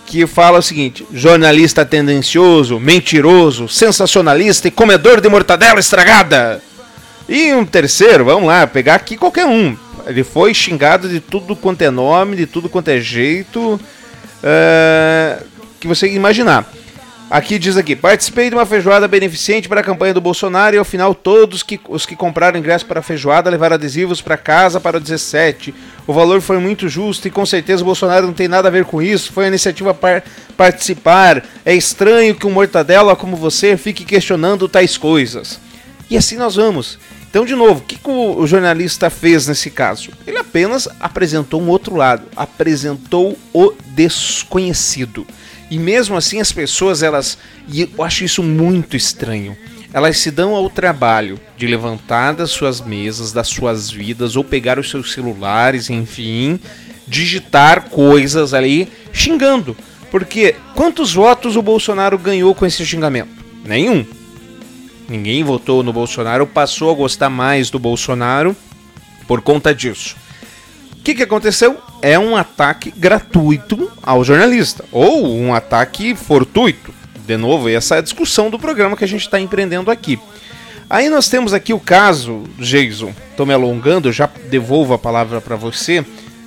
que 0.06 0.26
fala 0.26 0.58
o 0.58 0.62
seguinte: 0.62 1.06
jornalista 1.12 1.84
tendencioso, 1.84 2.78
mentiroso, 2.78 3.68
sensacionalista 3.68 4.68
e 4.68 4.70
comedor 4.70 5.20
de 5.20 5.28
mortadela 5.28 5.80
estragada. 5.80 6.62
E 7.28 7.52
um 7.54 7.64
terceiro, 7.64 8.24
vamos 8.24 8.48
lá, 8.48 8.66
pegar 8.66 8.96
aqui 8.96 9.16
qualquer 9.16 9.46
um. 9.46 9.76
Ele 10.06 10.24
foi 10.24 10.52
xingado 10.52 11.08
de 11.08 11.20
tudo 11.20 11.54
quanto 11.54 11.82
é 11.82 11.90
nome, 11.90 12.36
de 12.36 12.46
tudo 12.46 12.68
quanto 12.68 12.88
é 12.88 13.00
jeito 13.00 13.80
uh, 14.42 15.44
que 15.80 15.86
você 15.86 16.08
imaginar. 16.08 16.70
Aqui 17.32 17.58
diz 17.58 17.78
aqui, 17.78 17.96
participei 17.96 18.50
de 18.50 18.54
uma 18.54 18.66
feijoada 18.66 19.08
beneficente 19.08 19.66
para 19.66 19.80
a 19.80 19.82
campanha 19.82 20.12
do 20.12 20.20
Bolsonaro 20.20 20.76
e 20.76 20.78
ao 20.78 20.84
final 20.84 21.14
todos 21.14 21.62
que, 21.62 21.80
os 21.88 22.04
que 22.04 22.14
compraram 22.14 22.58
ingresso 22.58 22.84
para 22.84 23.00
a 23.00 23.02
feijoada 23.02 23.48
levaram 23.48 23.72
adesivos 23.72 24.20
para 24.20 24.36
casa 24.36 24.78
para 24.78 24.98
o 24.98 25.00
17. 25.00 25.74
O 26.06 26.12
valor 26.12 26.42
foi 26.42 26.58
muito 26.58 26.90
justo 26.90 27.26
e 27.26 27.30
com 27.30 27.46
certeza 27.46 27.80
o 27.80 27.86
Bolsonaro 27.86 28.26
não 28.26 28.34
tem 28.34 28.48
nada 28.48 28.68
a 28.68 28.70
ver 28.70 28.84
com 28.84 29.00
isso. 29.00 29.32
Foi 29.32 29.46
a 29.46 29.48
iniciativa 29.48 29.94
par 29.94 30.22
participar. 30.58 31.42
É 31.64 31.74
estranho 31.74 32.34
que 32.34 32.46
um 32.46 32.50
mortadela 32.50 33.16
como 33.16 33.34
você 33.34 33.78
fique 33.78 34.04
questionando 34.04 34.68
tais 34.68 34.98
coisas. 34.98 35.58
E 36.10 36.18
assim 36.18 36.36
nós 36.36 36.56
vamos. 36.56 36.98
Então, 37.32 37.46
de 37.46 37.54
novo, 37.54 37.80
o 37.80 37.82
que, 37.82 37.96
que 37.96 38.10
o 38.10 38.46
jornalista 38.46 39.08
fez 39.08 39.46
nesse 39.46 39.70
caso? 39.70 40.10
Ele 40.26 40.36
apenas 40.36 40.86
apresentou 41.00 41.62
um 41.62 41.68
outro 41.70 41.96
lado, 41.96 42.26
apresentou 42.36 43.38
o 43.54 43.72
desconhecido. 43.86 45.26
E 45.70 45.78
mesmo 45.78 46.14
assim 46.14 46.42
as 46.42 46.52
pessoas, 46.52 47.02
elas. 47.02 47.38
E 47.66 47.88
eu 47.96 48.04
acho 48.04 48.22
isso 48.22 48.42
muito 48.42 48.98
estranho. 48.98 49.56
Elas 49.94 50.18
se 50.18 50.30
dão 50.30 50.54
ao 50.54 50.68
trabalho 50.68 51.40
de 51.56 51.66
levantar 51.66 52.34
das 52.34 52.50
suas 52.50 52.82
mesas, 52.82 53.32
das 53.32 53.48
suas 53.48 53.90
vidas, 53.90 54.36
ou 54.36 54.44
pegar 54.44 54.78
os 54.78 54.90
seus 54.90 55.10
celulares, 55.14 55.88
enfim, 55.88 56.60
digitar 57.08 57.88
coisas 57.88 58.52
ali 58.52 58.86
xingando. 59.10 59.74
Porque 60.10 60.54
quantos 60.74 61.14
votos 61.14 61.56
o 61.56 61.62
Bolsonaro 61.62 62.18
ganhou 62.18 62.54
com 62.54 62.66
esse 62.66 62.84
xingamento? 62.84 63.42
Nenhum. 63.64 64.04
Ninguém 65.08 65.44
votou 65.44 65.82
no 65.82 65.92
Bolsonaro, 65.92 66.46
passou 66.46 66.90
a 66.90 66.94
gostar 66.94 67.28
mais 67.28 67.70
do 67.70 67.78
Bolsonaro 67.78 68.56
por 69.26 69.40
conta 69.40 69.74
disso. 69.74 70.16
O 70.92 71.02
que, 71.02 71.14
que 71.14 71.22
aconteceu? 71.22 71.78
É 72.00 72.18
um 72.18 72.36
ataque 72.36 72.92
gratuito 72.96 73.90
ao 74.02 74.22
jornalista, 74.22 74.84
ou 74.92 75.36
um 75.36 75.52
ataque 75.52 76.14
fortuito. 76.14 76.94
De 77.26 77.36
novo, 77.36 77.68
essa 77.68 77.96
é 77.96 77.98
a 77.98 78.02
discussão 78.02 78.50
do 78.50 78.58
programa 78.58 78.96
que 78.96 79.04
a 79.04 79.08
gente 79.08 79.22
está 79.22 79.40
empreendendo 79.40 79.90
aqui. 79.90 80.18
Aí 80.88 81.08
nós 81.08 81.28
temos 81.28 81.52
aqui 81.52 81.72
o 81.72 81.80
caso, 81.80 82.44
Jason, 82.58 83.14
estou 83.30 83.46
me 83.46 83.54
alongando, 83.54 84.12
já 84.12 84.28
devolvo 84.50 84.94
a 84.94 84.98
palavra 84.98 85.40
para 85.40 85.56
você, 85.56 86.04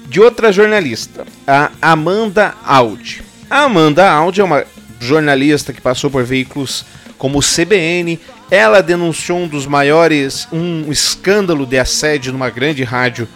de 0.08 0.22
outra 0.22 0.52
jornalista, 0.52 1.26
a 1.48 1.72
Amanda 1.82 2.54
Audi. 2.64 3.24
A 3.50 3.64
Amanda 3.64 4.10
Audi 4.10 4.42
é 4.42 4.44
uma 4.44 4.64
jornalista 5.00 5.74
que 5.74 5.82
passou 5.82 6.10
por 6.10 6.24
veículos 6.24 6.86
como 7.18 7.40
o 7.40 7.42
CBN. 7.42 8.20
Ela 8.50 8.82
denunciou 8.82 9.40
um 9.40 9.48
dos 9.48 9.66
maiores, 9.66 10.48
um 10.52 10.92
escândalo 10.92 11.66
de 11.66 11.78
assédio 11.78 12.32
numa 12.32 12.50
grande 12.50 12.84
rádio 12.84 13.28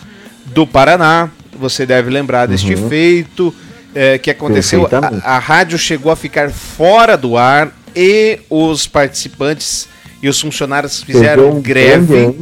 do 0.45 0.67
Paraná. 0.67 1.29
Você 1.57 1.85
deve 1.85 2.09
lembrar 2.09 2.45
deste 2.45 2.73
uhum. 2.75 2.89
feito 2.89 3.53
é, 3.93 4.17
que 4.17 4.29
aconteceu. 4.29 4.87
A, 5.23 5.35
a 5.35 5.39
rádio 5.39 5.77
chegou 5.77 6.11
a 6.11 6.15
ficar 6.15 6.51
fora 6.51 7.17
do 7.17 7.37
ar 7.37 7.71
e 7.95 8.39
os 8.49 8.87
participantes 8.87 9.87
e 10.21 10.29
os 10.29 10.39
funcionários 10.39 11.01
fizeram 11.01 11.49
um 11.49 11.61
greve. 11.61 12.35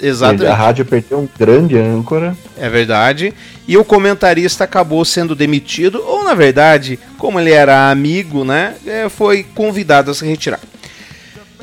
Exato. 0.00 0.46
A 0.46 0.54
rádio 0.54 0.84
perdeu 0.84 1.18
um 1.18 1.28
grande 1.38 1.78
âncora. 1.78 2.36
É 2.58 2.68
verdade. 2.68 3.32
E 3.66 3.76
o 3.76 3.84
comentarista 3.84 4.64
acabou 4.64 5.04
sendo 5.04 5.34
demitido, 5.34 6.02
ou 6.04 6.24
na 6.24 6.34
verdade, 6.34 6.98
como 7.16 7.38
ele 7.38 7.52
era 7.52 7.90
amigo, 7.90 8.44
né, 8.44 8.74
é, 8.86 9.08
foi 9.08 9.44
convidado 9.54 10.10
a 10.10 10.14
se 10.14 10.26
retirar. 10.26 10.60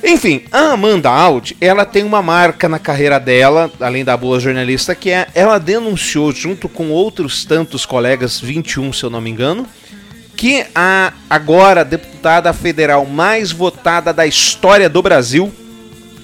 Enfim, 0.03 0.43
a 0.51 0.71
Amanda 0.71 1.09
Audi, 1.11 1.55
ela 1.61 1.85
tem 1.85 2.03
uma 2.03 2.23
marca 2.23 2.67
na 2.67 2.79
carreira 2.79 3.19
dela, 3.19 3.71
além 3.79 4.03
da 4.03 4.17
boa 4.17 4.39
jornalista 4.39 4.95
que 4.95 5.11
é, 5.11 5.27
ela 5.35 5.59
denunciou 5.59 6.31
junto 6.31 6.67
com 6.67 6.89
outros 6.89 7.45
tantos 7.45 7.85
colegas, 7.85 8.39
21 8.39 8.93
se 8.93 9.03
eu 9.03 9.11
não 9.11 9.21
me 9.21 9.29
engano, 9.29 9.67
que 10.35 10.65
a 10.73 11.13
agora 11.29 11.85
deputada 11.85 12.51
federal 12.51 13.05
mais 13.05 13.51
votada 13.51 14.11
da 14.11 14.25
história 14.25 14.89
do 14.89 15.03
Brasil, 15.03 15.53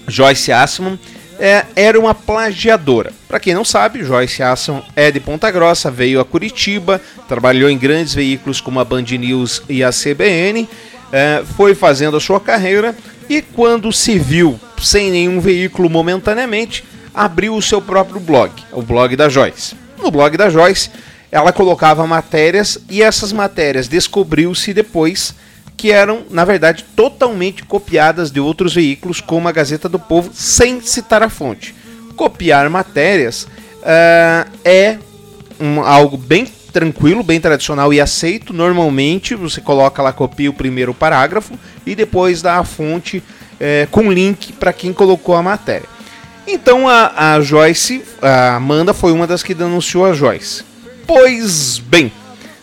Joyce 0.07 0.51
Assman, 0.51 0.97
é, 1.39 1.63
era 1.75 1.99
uma 1.99 2.15
plagiadora. 2.15 3.13
Para 3.27 3.39
quem 3.39 3.53
não 3.53 3.63
sabe, 3.63 4.03
Joyce 4.03 4.41
Assman 4.41 4.81
é 4.95 5.11
de 5.11 5.19
Ponta 5.19 5.51
Grossa, 5.51 5.91
veio 5.91 6.19
a 6.19 6.25
Curitiba, 6.25 6.99
trabalhou 7.27 7.69
em 7.69 7.77
grandes 7.77 8.15
veículos 8.15 8.59
como 8.59 8.79
a 8.79 8.85
Band 8.85 9.03
News 9.03 9.61
e 9.69 9.83
a 9.83 9.91
CBN, 9.91 10.67
é, 11.11 11.43
foi 11.55 11.75
fazendo 11.75 12.17
a 12.17 12.19
sua 12.19 12.39
carreira 12.39 12.95
e 13.29 13.41
quando 13.41 13.91
se 13.91 14.17
viu 14.17 14.59
sem 14.81 15.11
nenhum 15.11 15.39
veículo 15.39 15.89
momentaneamente, 15.89 16.83
abriu 17.13 17.55
o 17.55 17.61
seu 17.61 17.81
próprio 17.81 18.19
blog, 18.19 18.51
o 18.71 18.81
blog 18.81 19.15
da 19.15 19.27
Joyce. 19.27 19.75
No 20.01 20.11
blog 20.11 20.37
da 20.37 20.49
Joyce, 20.49 20.91
ela 21.31 21.51
colocava 21.51 22.05
matérias 22.05 22.77
e 22.89 23.01
essas 23.01 23.33
matérias 23.33 23.87
descobriu-se 23.87 24.73
depois 24.73 25.33
que 25.75 25.91
eram, 25.91 26.23
na 26.29 26.43
verdade, 26.43 26.83
totalmente 26.95 27.63
copiadas 27.63 28.31
de 28.31 28.39
outros 28.39 28.73
veículos, 28.73 29.21
como 29.21 29.47
a 29.47 29.51
Gazeta 29.51 29.87
do 29.87 29.99
Povo, 29.99 30.31
sem 30.33 30.81
citar 30.81 31.21
a 31.21 31.29
fonte. 31.29 31.75
Copiar 32.15 32.67
matérias 32.67 33.43
uh, 33.43 34.49
é 34.65 34.97
um, 35.59 35.81
algo 35.81 36.17
bem 36.17 36.45
tranquilo, 36.77 37.23
bem 37.23 37.41
tradicional 37.41 37.91
e 37.91 37.99
aceito. 37.99 38.53
Normalmente 38.53 39.33
você 39.33 39.59
coloca 39.59 39.99
lá, 39.99 40.13
copia 40.13 40.47
o 40.47 40.53
primeiro 40.53 40.93
parágrafo 40.93 41.57
e 41.83 41.95
depois 41.95 42.39
dá 42.43 42.59
a 42.59 42.63
fonte 42.63 43.23
é, 43.59 43.87
com 43.89 44.11
link 44.11 44.53
para 44.53 44.71
quem 44.71 44.93
colocou 44.93 45.33
a 45.33 45.41
matéria. 45.41 45.89
Então 46.45 46.87
a, 46.87 47.33
a 47.33 47.41
Joyce, 47.41 48.03
a 48.21 48.57
Amanda, 48.57 48.93
foi 48.93 49.11
uma 49.11 49.25
das 49.25 49.41
que 49.41 49.55
denunciou 49.55 50.05
a 50.05 50.13
Joyce. 50.13 50.63
Pois 51.07 51.79
bem, 51.79 52.11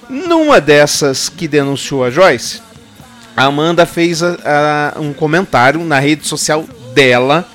numa 0.08 0.60
dessas 0.60 1.28
que 1.28 1.48
denunciou 1.48 2.04
a 2.04 2.10
Joyce, 2.10 2.62
a 3.36 3.46
Amanda 3.46 3.84
fez 3.84 4.22
a, 4.22 4.94
a, 4.94 5.00
um 5.00 5.12
comentário 5.12 5.80
na 5.80 5.98
rede 5.98 6.24
social 6.24 6.64
dela, 6.94 7.48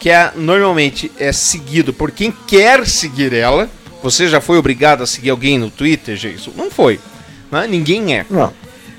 que 0.00 0.10
é, 0.10 0.32
normalmente 0.34 1.12
é 1.20 1.30
seguido 1.30 1.92
por 1.92 2.10
quem 2.10 2.34
quer 2.48 2.84
seguir 2.84 3.32
ela. 3.32 3.70
Você 4.02 4.28
já 4.28 4.40
foi 4.40 4.58
obrigado 4.58 5.02
a 5.02 5.06
seguir 5.06 5.30
alguém 5.30 5.58
no 5.58 5.70
Twitter, 5.70 6.16
Jason? 6.16 6.52
Não 6.56 6.70
foi. 6.70 6.98
Né? 7.50 7.66
Ninguém 7.66 8.16
é. 8.16 8.26
Não. 8.30 8.52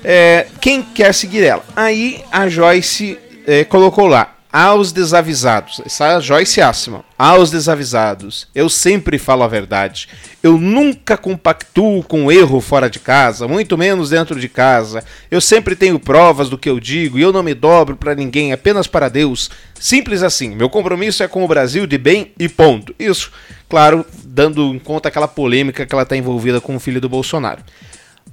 é. 0.04 0.46
Quem 0.60 0.82
quer 0.82 1.12
seguir 1.12 1.44
ela? 1.44 1.64
Aí 1.74 2.22
a 2.30 2.48
Joyce 2.48 3.18
é, 3.46 3.64
colocou 3.64 4.06
lá 4.06 4.31
aos 4.52 4.92
desavisados. 4.92 5.80
Essa 5.84 6.08
é 6.08 6.14
a 6.16 6.20
Joyce 6.20 6.60
Assman. 6.60 7.02
Aos 7.18 7.50
desavisados. 7.50 8.46
Eu 8.54 8.68
sempre 8.68 9.18
falo 9.18 9.42
a 9.42 9.48
verdade. 9.48 10.08
Eu 10.42 10.58
nunca 10.58 11.16
compactuo 11.16 12.02
com 12.02 12.30
erro 12.30 12.60
fora 12.60 12.90
de 12.90 12.98
casa, 12.98 13.48
muito 13.48 13.78
menos 13.78 14.10
dentro 14.10 14.38
de 14.38 14.48
casa. 14.48 15.02
Eu 15.30 15.40
sempre 15.40 15.74
tenho 15.74 15.98
provas 15.98 16.50
do 16.50 16.58
que 16.58 16.68
eu 16.68 16.78
digo 16.78 17.18
e 17.18 17.22
eu 17.22 17.32
não 17.32 17.42
me 17.42 17.54
dobro 17.54 17.96
para 17.96 18.14
ninguém, 18.14 18.52
apenas 18.52 18.86
para 18.86 19.08
Deus. 19.08 19.50
Simples 19.80 20.22
assim. 20.22 20.54
Meu 20.54 20.68
compromisso 20.68 21.22
é 21.22 21.28
com 21.28 21.42
o 21.42 21.48
Brasil 21.48 21.86
de 21.86 21.96
bem 21.96 22.32
e 22.38 22.48
ponto. 22.48 22.94
Isso, 22.98 23.32
claro, 23.68 24.04
dando 24.22 24.74
em 24.74 24.78
conta 24.78 25.08
aquela 25.08 25.28
polêmica 25.28 25.86
que 25.86 25.94
ela 25.94 26.02
está 26.02 26.16
envolvida 26.16 26.60
com 26.60 26.76
o 26.76 26.80
filho 26.80 27.00
do 27.00 27.08
Bolsonaro. 27.08 27.62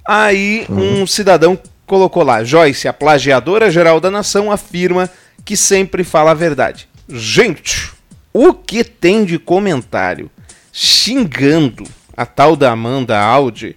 Aí 0.05 0.65
um 0.69 1.07
cidadão 1.07 1.57
colocou 1.85 2.23
lá: 2.23 2.43
Joyce, 2.43 2.87
a 2.87 2.93
plagiadora 2.93 3.71
geral 3.71 3.99
da 3.99 4.11
nação, 4.11 4.51
afirma 4.51 5.09
que 5.49 5.57
sempre 5.57 6.03
fala 6.03 6.29
a 6.29 6.35
verdade. 6.35 6.87
Gente, 7.07 7.91
o 8.31 8.53
que 8.53 8.83
tem 8.83 9.25
de 9.25 9.39
comentário 9.39 10.29
xingando 10.71 11.85
a 12.15 12.23
tal 12.23 12.55
da 12.55 12.69
Amanda 12.69 13.19
Audi 13.19 13.75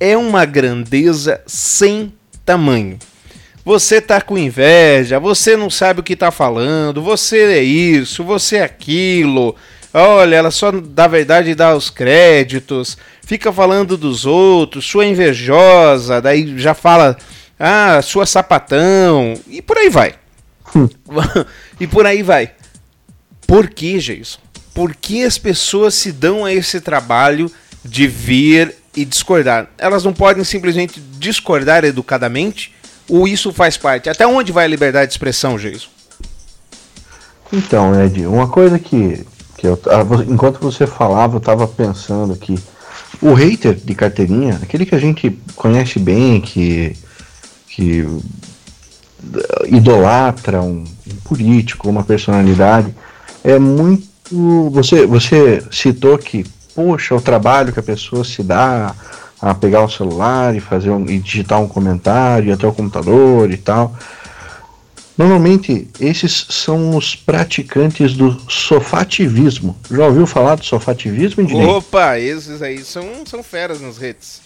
é 0.00 0.16
uma 0.16 0.46
grandeza 0.46 1.42
sem 1.46 2.10
tamanho. 2.42 2.98
Você 3.62 4.00
tá 4.00 4.22
com 4.22 4.38
inveja, 4.38 5.20
você 5.20 5.58
não 5.58 5.68
sabe 5.68 6.00
o 6.00 6.02
que 6.02 6.16
tá 6.16 6.30
falando, 6.30 7.02
você 7.02 7.52
é 7.52 7.62
isso, 7.62 8.24
você 8.24 8.56
é 8.56 8.62
aquilo. 8.62 9.54
Olha, 9.92 10.36
ela 10.36 10.50
só 10.50 10.70
dá 10.72 11.06
verdade 11.06 11.54
dá 11.54 11.76
os 11.76 11.90
créditos, 11.90 12.96
fica 13.26 13.52
falando 13.52 13.98
dos 13.98 14.24
outros, 14.24 14.86
sua 14.86 15.04
invejosa, 15.04 16.18
daí 16.18 16.58
já 16.58 16.72
fala, 16.72 17.18
ah, 17.58 18.00
sua 18.00 18.24
sapatão, 18.24 19.34
e 19.46 19.60
por 19.60 19.76
aí 19.76 19.90
vai. 19.90 20.14
E 21.80 21.86
por 21.86 22.06
aí 22.06 22.22
vai. 22.22 22.52
Por 23.46 23.68
que, 23.68 23.98
Jason? 23.98 24.38
Por 24.74 24.94
que 24.94 25.24
as 25.24 25.36
pessoas 25.36 25.94
se 25.94 26.12
dão 26.12 26.44
a 26.44 26.52
esse 26.52 26.80
trabalho 26.80 27.50
de 27.84 28.06
vir 28.06 28.74
e 28.94 29.04
discordar? 29.04 29.68
Elas 29.76 30.04
não 30.04 30.12
podem 30.12 30.44
simplesmente 30.44 31.00
discordar 31.18 31.84
educadamente? 31.84 32.72
Ou 33.08 33.26
isso 33.26 33.52
faz 33.52 33.76
parte? 33.76 34.08
Até 34.08 34.26
onde 34.26 34.52
vai 34.52 34.64
a 34.64 34.68
liberdade 34.68 35.08
de 35.08 35.14
expressão, 35.14 35.56
Jason? 35.56 35.88
Então, 37.52 38.00
Ed, 38.00 38.24
uma 38.26 38.46
coisa 38.46 38.78
que, 38.78 39.26
que 39.58 39.66
eu, 39.66 39.78
enquanto 40.28 40.60
você 40.60 40.86
falava, 40.86 41.34
eu 41.34 41.38
estava 41.38 41.66
pensando 41.66 42.36
que 42.36 42.56
o 43.20 43.34
hater 43.34 43.74
de 43.74 43.94
carteirinha, 43.94 44.60
aquele 44.62 44.86
que 44.86 44.94
a 44.94 44.98
gente 44.98 45.36
conhece 45.56 45.98
bem, 45.98 46.40
que, 46.40 46.96
que 47.68 48.06
idolatra 49.66 50.60
um, 50.60 50.84
um 50.84 51.16
político, 51.24 51.88
uma 51.88 52.02
personalidade, 52.02 52.94
é 53.44 53.58
muito. 53.58 54.08
Você, 54.70 55.06
você 55.06 55.62
citou 55.70 56.16
que, 56.16 56.44
poxa, 56.74 57.14
o 57.14 57.20
trabalho 57.20 57.72
que 57.72 57.80
a 57.80 57.82
pessoa 57.82 58.24
se 58.24 58.42
dá 58.42 58.94
a 59.40 59.54
pegar 59.54 59.82
o 59.82 59.88
celular 59.88 60.54
e 60.54 60.60
fazer 60.60 60.90
um, 60.90 61.04
e 61.06 61.18
digitar 61.18 61.60
um 61.60 61.66
comentário 61.66 62.52
até 62.52 62.66
o 62.66 62.72
computador 62.72 63.50
e 63.50 63.56
tal. 63.56 63.96
Normalmente, 65.16 65.88
esses 66.00 66.46
são 66.48 66.96
os 66.96 67.14
praticantes 67.14 68.14
do 68.14 68.40
sofativismo. 68.50 69.76
Já 69.90 70.06
ouviu 70.06 70.26
falar 70.26 70.54
do 70.54 70.64
sofativismo, 70.64 71.42
Ednei? 71.42 71.66
Opa, 71.66 72.18
esses 72.18 72.62
aí 72.62 72.82
são, 72.84 73.26
são 73.26 73.42
feras 73.42 73.80
nas 73.80 73.98
redes. 73.98 74.40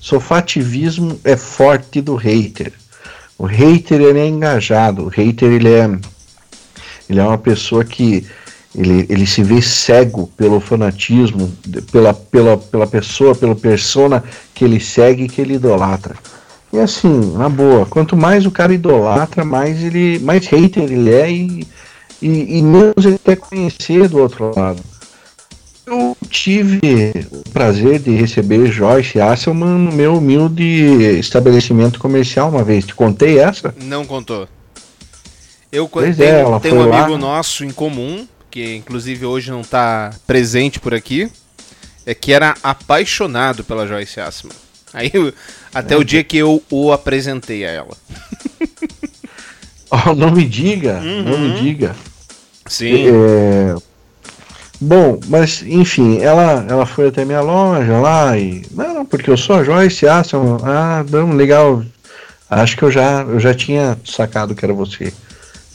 Sofativismo 0.00 1.20
é 1.22 1.36
forte 1.36 2.00
do 2.00 2.16
hater. 2.16 2.72
O 3.38 3.46
hater 3.46 4.00
ele 4.00 4.18
é 4.18 4.26
engajado, 4.26 5.04
o 5.04 5.08
hater 5.08 5.50
ele 5.50 5.68
é, 5.68 5.90
ele 7.08 7.20
é 7.20 7.22
uma 7.22 7.38
pessoa 7.38 7.84
que 7.84 8.26
ele, 8.74 9.06
ele 9.08 9.26
se 9.26 9.42
vê 9.42 9.62
cego 9.62 10.28
pelo 10.36 10.60
fanatismo, 10.60 11.52
pela, 11.92 12.12
pela, 12.12 12.56
pela 12.56 12.86
pessoa, 12.86 13.34
pela 13.34 13.54
persona 13.54 14.22
que 14.52 14.64
ele 14.64 14.80
segue, 14.80 15.28
que 15.28 15.40
ele 15.40 15.54
idolatra. 15.54 16.16
E 16.72 16.78
assim, 16.78 17.34
na 17.36 17.48
boa, 17.48 17.86
quanto 17.86 18.16
mais 18.16 18.44
o 18.46 18.50
cara 18.50 18.74
idolatra, 18.74 19.44
mais 19.44 19.80
ele 19.80 20.18
mais 20.18 20.46
hater 20.48 20.82
ele 20.82 21.10
é 21.10 21.30
e, 21.30 21.68
e, 22.20 22.58
e 22.58 22.62
menos 22.62 23.04
ele 23.04 23.18
quer 23.18 23.36
conhecer 23.36 24.08
do 24.08 24.18
outro 24.18 24.52
lado. 24.56 24.82
Eu 25.86 26.16
tive 26.30 26.80
o 27.30 27.50
prazer 27.50 27.98
de 27.98 28.10
receber 28.12 28.72
Joyce 28.72 29.20
Asselman 29.20 29.78
no 29.78 29.92
meu 29.92 30.16
humilde 30.16 30.64
estabelecimento 31.18 31.98
comercial 31.98 32.48
uma 32.48 32.64
vez. 32.64 32.86
Te 32.86 32.94
contei 32.94 33.38
essa? 33.38 33.74
Não 33.82 34.04
contou. 34.06 34.48
Eu 35.70 35.88
pois 35.88 36.16
tenho, 36.16 36.56
é, 36.56 36.60
tenho 36.60 36.76
um 36.76 36.92
amigo 36.92 37.12
lá. 37.12 37.18
nosso 37.18 37.64
em 37.64 37.70
comum, 37.70 38.26
que 38.50 38.76
inclusive 38.76 39.26
hoje 39.26 39.50
não 39.50 39.60
está 39.60 40.14
presente 40.26 40.80
por 40.80 40.94
aqui, 40.94 41.30
é 42.06 42.14
que 42.14 42.32
era 42.32 42.54
apaixonado 42.62 43.64
pela 43.64 43.86
Joyce 43.86 44.20
Asselman. 44.20 44.56
Aí, 44.92 45.10
até 45.74 45.94
é. 45.94 45.96
o 45.96 46.04
dia 46.04 46.22
que 46.22 46.36
eu 46.36 46.62
o 46.70 46.92
apresentei 46.92 47.64
a 47.66 47.70
ela. 47.70 47.96
Oh, 49.90 50.12
não 50.12 50.32
me 50.32 50.44
diga, 50.44 50.94
uhum. 50.94 51.22
não 51.22 51.38
me 51.38 51.48
uhum. 51.50 51.62
diga. 51.62 51.94
Sim. 52.66 53.06
É, 53.06 53.76
Bom, 54.84 55.18
mas 55.28 55.62
enfim, 55.62 56.18
ela, 56.18 56.66
ela 56.68 56.84
foi 56.84 57.08
até 57.08 57.24
minha 57.24 57.40
loja 57.40 57.98
lá 57.98 58.36
e. 58.36 58.62
Não, 58.70 59.06
porque 59.06 59.30
eu 59.30 59.36
sou 59.36 59.56
a 59.56 59.64
Joyce 59.64 60.06
Aston. 60.06 60.58
Ah, 60.62 61.02
não, 61.10 61.32
legal. 61.32 61.82
Acho 62.50 62.76
que 62.76 62.82
eu 62.82 62.90
já, 62.90 63.22
eu 63.22 63.40
já 63.40 63.54
tinha 63.54 63.98
sacado 64.04 64.54
que 64.54 64.62
era 64.62 64.74
você. 64.74 65.10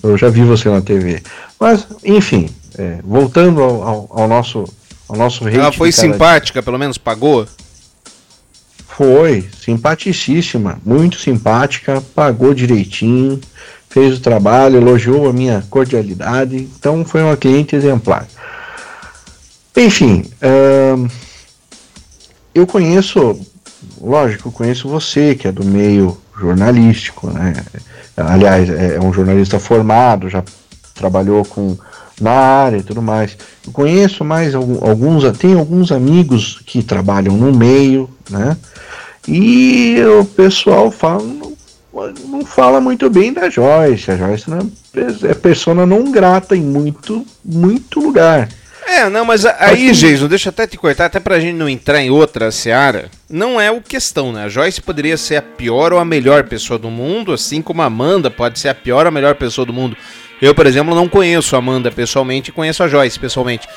Eu 0.04 0.16
já 0.16 0.30
vi 0.30 0.44
você 0.44 0.70
na 0.70 0.80
TV. 0.80 1.24
Mas, 1.60 1.88
enfim, 2.04 2.50
é, 2.78 3.00
voltando 3.04 3.64
ao, 3.64 3.82
ao, 3.82 4.10
ao, 4.12 4.28
nosso 4.28 4.64
ao 5.08 5.18
nosso 5.18 5.48
Ela 5.50 5.72
foi 5.72 5.92
simpática, 5.92 6.62
pelo 6.62 6.78
menos 6.78 7.00
pagou? 7.00 7.48
Foi, 8.88 9.50
simpaticíssima, 9.60 10.80
muito 10.86 11.20
simpática, 11.20 12.04
pagou 12.14 12.54
direitinho, 12.54 13.42
fez 13.90 14.18
o 14.18 14.22
trabalho, 14.22 14.78
elogiou 14.78 15.28
a 15.28 15.34
minha 15.34 15.66
cordialidade, 15.70 16.56
então 16.78 17.04
foi 17.04 17.24
uma 17.24 17.36
cliente 17.36 17.76
exemplar. 17.76 18.28
Enfim, 19.80 20.26
eu 22.54 22.68
conheço, 22.68 23.40
lógico, 24.02 24.50
eu 24.50 24.52
conheço 24.52 24.90
você, 24.90 25.36
que 25.36 25.48
é 25.48 25.54
do 25.54 25.64
meio 25.64 26.18
jornalístico, 26.38 27.32
né? 27.32 27.54
Aliás, 28.18 28.70
é 28.70 29.00
um 29.00 29.14
jornalista 29.14 29.58
formado, 29.58 30.30
já 30.30 30.44
trabalhou 30.94 31.46
com 31.46 31.78
na 32.20 32.32
área 32.32 32.78
e 32.78 32.84
tudo 32.84 33.02
mais. 33.02 33.38
Eu 33.66 33.72
conheço 33.72 34.26
mais 34.26 34.54
alguns, 34.54 35.24
tem 35.38 35.54
alguns 35.54 35.94
amigos 35.94 36.62
que 36.66 36.84
trabalham 36.84 37.38
no 37.38 37.56
meio, 37.56 38.10
né? 38.30 38.58
E 39.26 39.96
o 40.20 40.26
pessoal 40.26 40.92
fala, 40.92 41.24
não, 41.24 41.54
não 42.28 42.46
fala 42.46 42.82
muito 42.82 43.10
bem 43.10 43.32
da 43.32 43.50
Joyce. 43.50 44.12
A 44.12 44.18
Joyce 44.18 44.46
é, 44.52 45.32
é 45.32 45.34
persona 45.34 45.86
não 45.86 46.12
grata 46.12 46.54
em 46.54 46.62
muito, 46.62 47.26
muito 47.46 48.02
lugar. 48.02 48.50
É, 48.92 49.08
não, 49.08 49.24
mas 49.24 49.46
aí, 49.46 49.92
Jason, 49.92 50.28
deixa 50.28 50.50
eu 50.50 50.52
até 50.52 50.66
te 50.66 50.76
cortar, 50.76 51.06
até 51.06 51.20
pra 51.20 51.40
gente 51.40 51.56
não 51.56 51.70
entrar 51.70 52.02
em 52.02 52.10
outra 52.10 52.50
seara, 52.50 53.10
não 53.30 53.62
é 53.62 53.70
o 53.70 53.82
questão, 53.82 54.34
né? 54.34 54.46
A 54.46 54.50
Joyce 54.50 54.82
poderia 54.82 55.16
ser 55.16 55.36
a 55.36 55.42
pior 55.44 55.94
ou 55.94 56.00
a 56.00 56.06
melhor 56.06 56.46
pessoa 56.46 56.80
do 56.80 56.90
mundo, 56.90 57.32
assim 57.32 57.62
como 57.62 57.84
a 57.84 57.86
Amanda 57.86 58.32
pode 58.32 58.58
ser 58.58 58.70
a 58.70 58.74
pior 58.74 59.06
ou 59.06 59.10
a 59.10 59.12
melhor 59.12 59.36
pessoa 59.36 59.64
do 59.64 59.72
mundo. 59.72 59.96
Eu, 60.42 60.56
por 60.56 60.66
exemplo, 60.66 60.96
não 60.96 61.08
conheço 61.08 61.56
a 61.56 61.60
Amanda 61.60 61.92
pessoalmente, 61.92 62.52
conheço 62.52 62.82
a 62.82 62.88
Joyce 62.88 63.20
pessoalmente. 63.20 63.68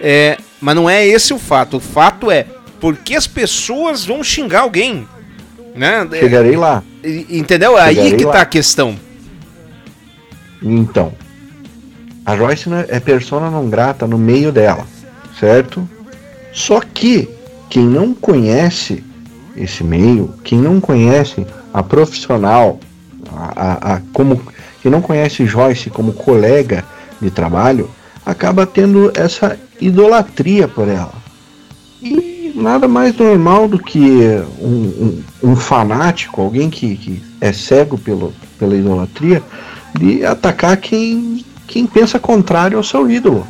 É, 0.00 0.36
mas 0.60 0.76
não 0.76 0.88
é 0.88 1.06
esse 1.06 1.32
o 1.32 1.38
fato. 1.38 1.78
O 1.78 1.80
fato 1.80 2.30
é 2.30 2.44
por 2.78 2.94
que 2.96 3.16
as 3.16 3.26
pessoas 3.26 4.04
vão 4.04 4.22
xingar 4.22 4.60
alguém. 4.60 5.08
Né? 5.74 6.06
Chegarei 6.20 6.56
lá. 6.56 6.82
Entendeu? 7.02 7.72
Chegarei 7.76 8.00
Aí 8.02 8.16
que 8.16 8.24
lá. 8.24 8.32
tá 8.32 8.40
a 8.42 8.46
questão. 8.46 8.98
Então, 10.62 11.14
a 12.28 12.36
Joyce 12.36 12.68
é 12.88 13.00
persona 13.00 13.50
não 13.50 13.70
grata 13.70 14.06
no 14.06 14.18
meio 14.18 14.52
dela, 14.52 14.86
certo? 15.40 15.88
Só 16.52 16.78
que 16.78 17.26
quem 17.70 17.86
não 17.86 18.12
conhece 18.12 19.02
esse 19.56 19.82
meio, 19.82 20.34
quem 20.44 20.58
não 20.58 20.78
conhece 20.78 21.46
a 21.72 21.82
profissional, 21.82 22.78
a, 23.34 23.52
a, 23.56 23.94
a, 23.94 24.02
como 24.12 24.42
quem 24.82 24.92
não 24.92 25.00
conhece 25.00 25.46
Joyce 25.46 25.88
como 25.88 26.12
colega 26.12 26.84
de 27.18 27.30
trabalho, 27.30 27.88
acaba 28.26 28.66
tendo 28.66 29.10
essa 29.16 29.58
idolatria 29.80 30.68
por 30.68 30.86
ela. 30.86 31.14
E 32.02 32.52
nada 32.54 32.86
mais 32.86 33.16
normal 33.16 33.66
do 33.68 33.78
que 33.78 33.98
um, 34.60 35.22
um, 35.42 35.50
um 35.50 35.56
fanático, 35.56 36.42
alguém 36.42 36.68
que, 36.68 36.94
que 36.94 37.22
é 37.40 37.54
cego 37.54 37.96
pelo, 37.96 38.34
pela 38.58 38.76
idolatria, 38.76 39.42
de 39.98 40.26
atacar 40.26 40.76
quem, 40.76 41.42
quem 41.68 41.86
pensa 41.86 42.18
contrário 42.18 42.78
ao 42.78 42.82
seu 42.82 43.08
ídolo. 43.08 43.46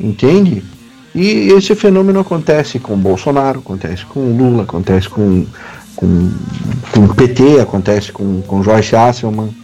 Entende? 0.00 0.64
E 1.14 1.52
esse 1.52 1.74
fenômeno 1.74 2.20
acontece 2.20 2.78
com 2.78 2.96
Bolsonaro, 2.96 3.60
acontece 3.60 4.04
com 4.06 4.36
Lula, 4.36 4.62
acontece 4.62 5.08
com, 5.08 5.44
com, 5.94 6.32
com 6.92 7.08
PT, 7.08 7.60
acontece 7.60 8.10
com, 8.10 8.40
com 8.42 8.62
Joyce 8.62 8.96
Hasselman, 8.96 9.54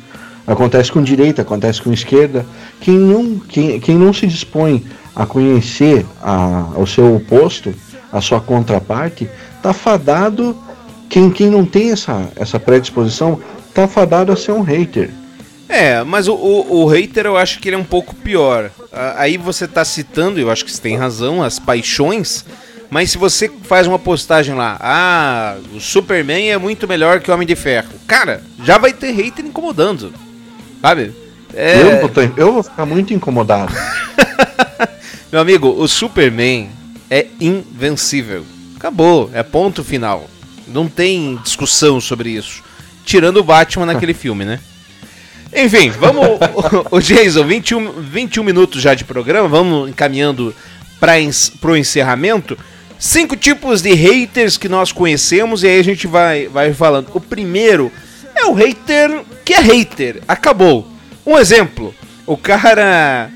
acontece 0.46 0.92
com 0.92 1.02
direita, 1.02 1.42
acontece 1.42 1.80
com 1.80 1.92
esquerda. 1.92 2.44
Quem 2.80 2.98
não, 2.98 3.38
quem, 3.38 3.80
quem 3.80 3.96
não 3.96 4.12
se 4.12 4.26
dispõe 4.26 4.84
a 5.14 5.24
conhecer 5.24 6.04
a, 6.22 6.72
o 6.76 6.86
seu 6.86 7.16
oposto, 7.16 7.72
a 8.12 8.20
sua 8.20 8.40
contraparte, 8.40 9.28
está 9.56 9.72
fadado. 9.72 10.54
Quem, 11.08 11.30
quem 11.30 11.48
não 11.48 11.64
tem 11.64 11.92
essa, 11.92 12.28
essa 12.36 12.60
predisposição, 12.60 13.40
está 13.68 13.88
fadado 13.88 14.32
a 14.32 14.36
ser 14.36 14.52
um 14.52 14.62
hater. 14.62 15.10
É, 15.68 16.04
mas 16.04 16.28
o, 16.28 16.34
o, 16.34 16.82
o, 16.82 16.86
hater 16.86 17.26
eu 17.26 17.36
acho 17.36 17.58
que 17.58 17.68
ele 17.68 17.76
é 17.76 17.78
um 17.78 17.84
pouco 17.84 18.14
pior. 18.14 18.70
Aí 19.16 19.36
você 19.36 19.64
está 19.64 19.84
citando, 19.84 20.38
eu 20.38 20.50
acho 20.50 20.64
que 20.64 20.70
você 20.70 20.80
tem 20.80 20.96
razão, 20.96 21.42
as 21.42 21.58
paixões. 21.58 22.44
Mas 22.88 23.10
se 23.10 23.18
você 23.18 23.50
faz 23.64 23.86
uma 23.86 23.98
postagem 23.98 24.54
lá, 24.54 24.78
ah, 24.80 25.56
o 25.74 25.80
Superman 25.80 26.52
é 26.52 26.58
muito 26.58 26.86
melhor 26.86 27.20
que 27.20 27.30
o 27.30 27.34
Homem 27.34 27.46
de 27.46 27.56
Ferro. 27.56 27.88
Cara, 28.06 28.42
já 28.62 28.78
vai 28.78 28.92
ter 28.92 29.10
hater 29.10 29.44
incomodando. 29.44 30.12
Sabe? 30.80 31.12
É... 31.52 32.02
Eu, 32.02 32.08
tô, 32.08 32.20
eu 32.20 32.52
vou 32.52 32.62
ficar 32.62 32.86
muito 32.86 33.12
incomodado. 33.12 33.72
Meu 35.32 35.40
amigo, 35.40 35.68
o 35.68 35.88
Superman 35.88 36.70
é 37.10 37.26
invencível. 37.40 38.44
Acabou, 38.76 39.30
é 39.32 39.42
ponto 39.42 39.82
final. 39.82 40.28
Não 40.68 40.86
tem 40.86 41.36
discussão 41.42 42.00
sobre 42.00 42.30
isso. 42.30 42.62
Tirando 43.04 43.38
o 43.38 43.44
Batman 43.44 43.86
naquele 43.86 44.14
filme, 44.14 44.44
né? 44.44 44.60
Enfim, 45.54 45.90
vamos. 45.90 46.24
o, 46.90 47.00
Jason, 47.00 47.44
21, 47.44 47.92
21 48.00 48.42
minutos 48.42 48.82
já 48.82 48.94
de 48.94 49.04
programa, 49.04 49.48
vamos 49.48 49.88
encaminhando 49.88 50.54
para 50.98 51.70
o 51.70 51.76
encerramento. 51.76 52.56
Cinco 52.98 53.36
tipos 53.36 53.82
de 53.82 53.92
haters 53.94 54.56
que 54.56 54.68
nós 54.68 54.90
conhecemos 54.90 55.62
e 55.62 55.68
aí 55.68 55.78
a 55.78 55.84
gente 55.84 56.06
vai, 56.06 56.48
vai 56.48 56.72
falando. 56.72 57.10
O 57.14 57.20
primeiro 57.20 57.92
é 58.34 58.46
o 58.46 58.54
hater 58.54 59.22
que 59.44 59.52
é 59.52 59.60
hater, 59.60 60.22
acabou. 60.26 60.88
Um 61.24 61.38
exemplo: 61.38 61.94
o 62.26 62.36
cara 62.36 63.30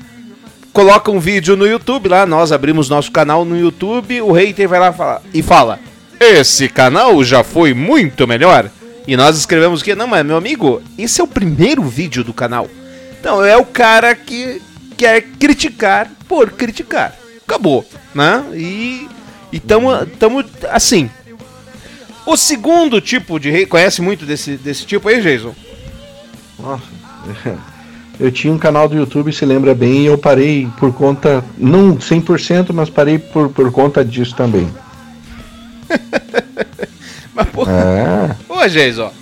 coloca 0.73 1.11
um 1.11 1.19
vídeo 1.19 1.55
no 1.55 1.67
YouTube 1.67 2.09
lá, 2.09 2.25
nós 2.25 2.51
abrimos 2.51 2.89
nosso 2.89 3.11
canal 3.11 3.45
no 3.45 3.57
YouTube, 3.57 4.21
o 4.21 4.31
hater 4.31 4.67
vai 4.67 4.79
lá 4.79 4.91
fala, 4.91 5.21
e 5.33 5.41
fala: 5.41 5.79
Esse 6.19 6.67
canal 6.67 7.23
já 7.23 7.43
foi 7.43 7.73
muito 7.73 8.27
melhor. 8.27 8.69
E 9.07 9.17
nós 9.17 9.37
escrevemos 9.37 9.81
que, 9.81 9.95
não, 9.95 10.07
mas 10.07 10.25
meu 10.25 10.37
amigo, 10.37 10.81
esse 10.97 11.21
é 11.21 11.23
o 11.23 11.27
primeiro 11.27 11.83
vídeo 11.83 12.23
do 12.23 12.33
canal. 12.33 12.69
Então, 13.19 13.43
é 13.43 13.57
o 13.57 13.65
cara 13.65 14.15
que 14.15 14.61
quer 14.97 15.21
criticar 15.39 16.09
por 16.27 16.51
criticar. 16.51 17.15
Acabou, 17.43 17.85
né? 18.13 18.43
E 18.53 19.07
estamos 19.51 20.07
tamo 20.19 20.43
assim. 20.69 21.09
O 22.25 22.37
segundo 22.37 23.01
tipo 23.01 23.39
de 23.39 23.49
rei, 23.49 23.65
conhece 23.65 24.01
muito 24.01 24.25
desse, 24.25 24.55
desse 24.55 24.85
tipo 24.85 25.09
aí, 25.09 25.21
Jason? 25.21 25.55
Nossa, 26.59 26.83
eu 28.19 28.31
tinha 28.31 28.53
um 28.53 28.59
canal 28.59 28.87
do 28.87 28.95
YouTube, 28.95 29.33
se 29.33 29.43
lembra 29.43 29.73
bem, 29.73 30.03
e 30.03 30.05
eu 30.05 30.17
parei 30.17 30.69
por 30.77 30.93
conta, 30.93 31.43
não 31.57 31.97
100%, 31.97 32.71
mas 32.71 32.89
parei 32.89 33.17
por, 33.17 33.49
por 33.49 33.71
conta 33.71 34.05
disso 34.05 34.35
também. 34.35 34.71
Mas, 37.33 37.47
pô, 37.49 37.63
é. 37.63 38.35
Ô. 38.49 39.11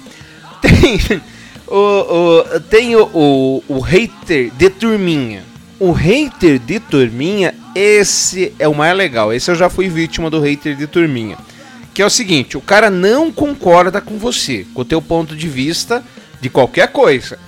Tem, 0.62 1.22
o, 1.68 1.78
o, 1.78 2.60
tem 2.60 2.96
o, 2.96 3.04
o, 3.14 3.64
o 3.70 3.80
hater 3.80 4.52
de 4.52 4.70
turminha. 4.70 5.44
O 5.80 5.94
hater 5.94 6.60
de 6.60 6.82
turminha, 6.82 7.56
esse 7.74 8.54
é 8.60 8.68
o 8.68 8.76
mais 8.76 8.98
legal. 8.98 9.32
Esse 9.32 9.50
eu 9.50 9.56
já 9.56 9.70
fui 9.70 9.88
vítima 9.88 10.30
do 10.30 10.42
hater 10.42 10.76
de 10.76 10.86
turminha. 10.86 11.38
Que 11.94 12.02
é 12.02 12.06
o 12.06 12.10
seguinte, 12.10 12.58
o 12.58 12.62
cara 12.62 12.90
não 12.90 13.32
concorda 13.32 14.02
com 14.02 14.18
você, 14.18 14.66
com 14.74 14.82
o 14.82 14.86
teu 14.86 15.02
ponto 15.02 15.36
de 15.36 15.48
vista 15.48 16.04
de 16.42 16.50
qualquer 16.50 16.90
coisa. 16.90 17.40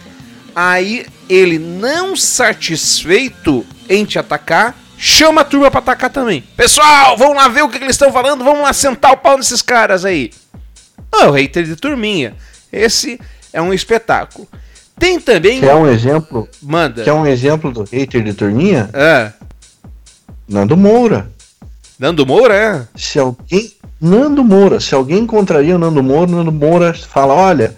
Aí 0.55 1.05
ele 1.29 1.57
não 1.57 2.15
satisfeito 2.15 3.65
em 3.89 4.05
te 4.05 4.19
atacar, 4.19 4.77
chama 4.97 5.41
a 5.41 5.45
turma 5.45 5.71
para 5.71 5.79
atacar 5.79 6.09
também. 6.09 6.43
Pessoal, 6.55 7.17
vamos 7.17 7.35
lá 7.35 7.47
ver 7.47 7.63
o 7.63 7.69
que, 7.69 7.77
que 7.77 7.85
eles 7.85 7.95
estão 7.95 8.11
falando, 8.11 8.43
vamos 8.43 8.61
lá 8.61 8.71
sentar 8.73 9.13
o 9.13 9.17
pau 9.17 9.37
nesses 9.37 9.61
caras 9.61 10.05
aí. 10.05 10.31
Ah, 11.11 11.27
o 11.27 11.31
hater 11.31 11.63
de 11.63 11.75
turminha. 11.75 12.35
Esse 12.71 13.19
é 13.51 13.61
um 13.61 13.73
espetáculo. 13.73 14.47
Tem 14.97 15.19
também. 15.19 15.59
Quer 15.59 15.75
um 15.75 15.87
exemplo? 15.87 16.47
Manda. 16.61 17.03
Quer 17.03 17.13
um 17.13 17.25
exemplo 17.25 17.71
do 17.71 17.83
hater 17.83 18.23
de 18.23 18.33
turminha? 18.33 18.89
É. 18.93 19.31
Nando 20.47 20.77
Moura. 20.77 21.29
Nando 21.97 22.25
Moura, 22.25 22.55
é? 22.55 22.87
Se 22.95 23.19
alguém. 23.19 23.71
Nando 23.99 24.43
Moura. 24.43 24.79
Se 24.79 24.93
alguém 24.95 25.25
contraria 25.25 25.75
o 25.75 25.79
Nando 25.79 26.03
Moura, 26.03 26.31
Nando 26.31 26.51
Moura 26.51 26.93
fala: 26.93 27.33
olha, 27.33 27.75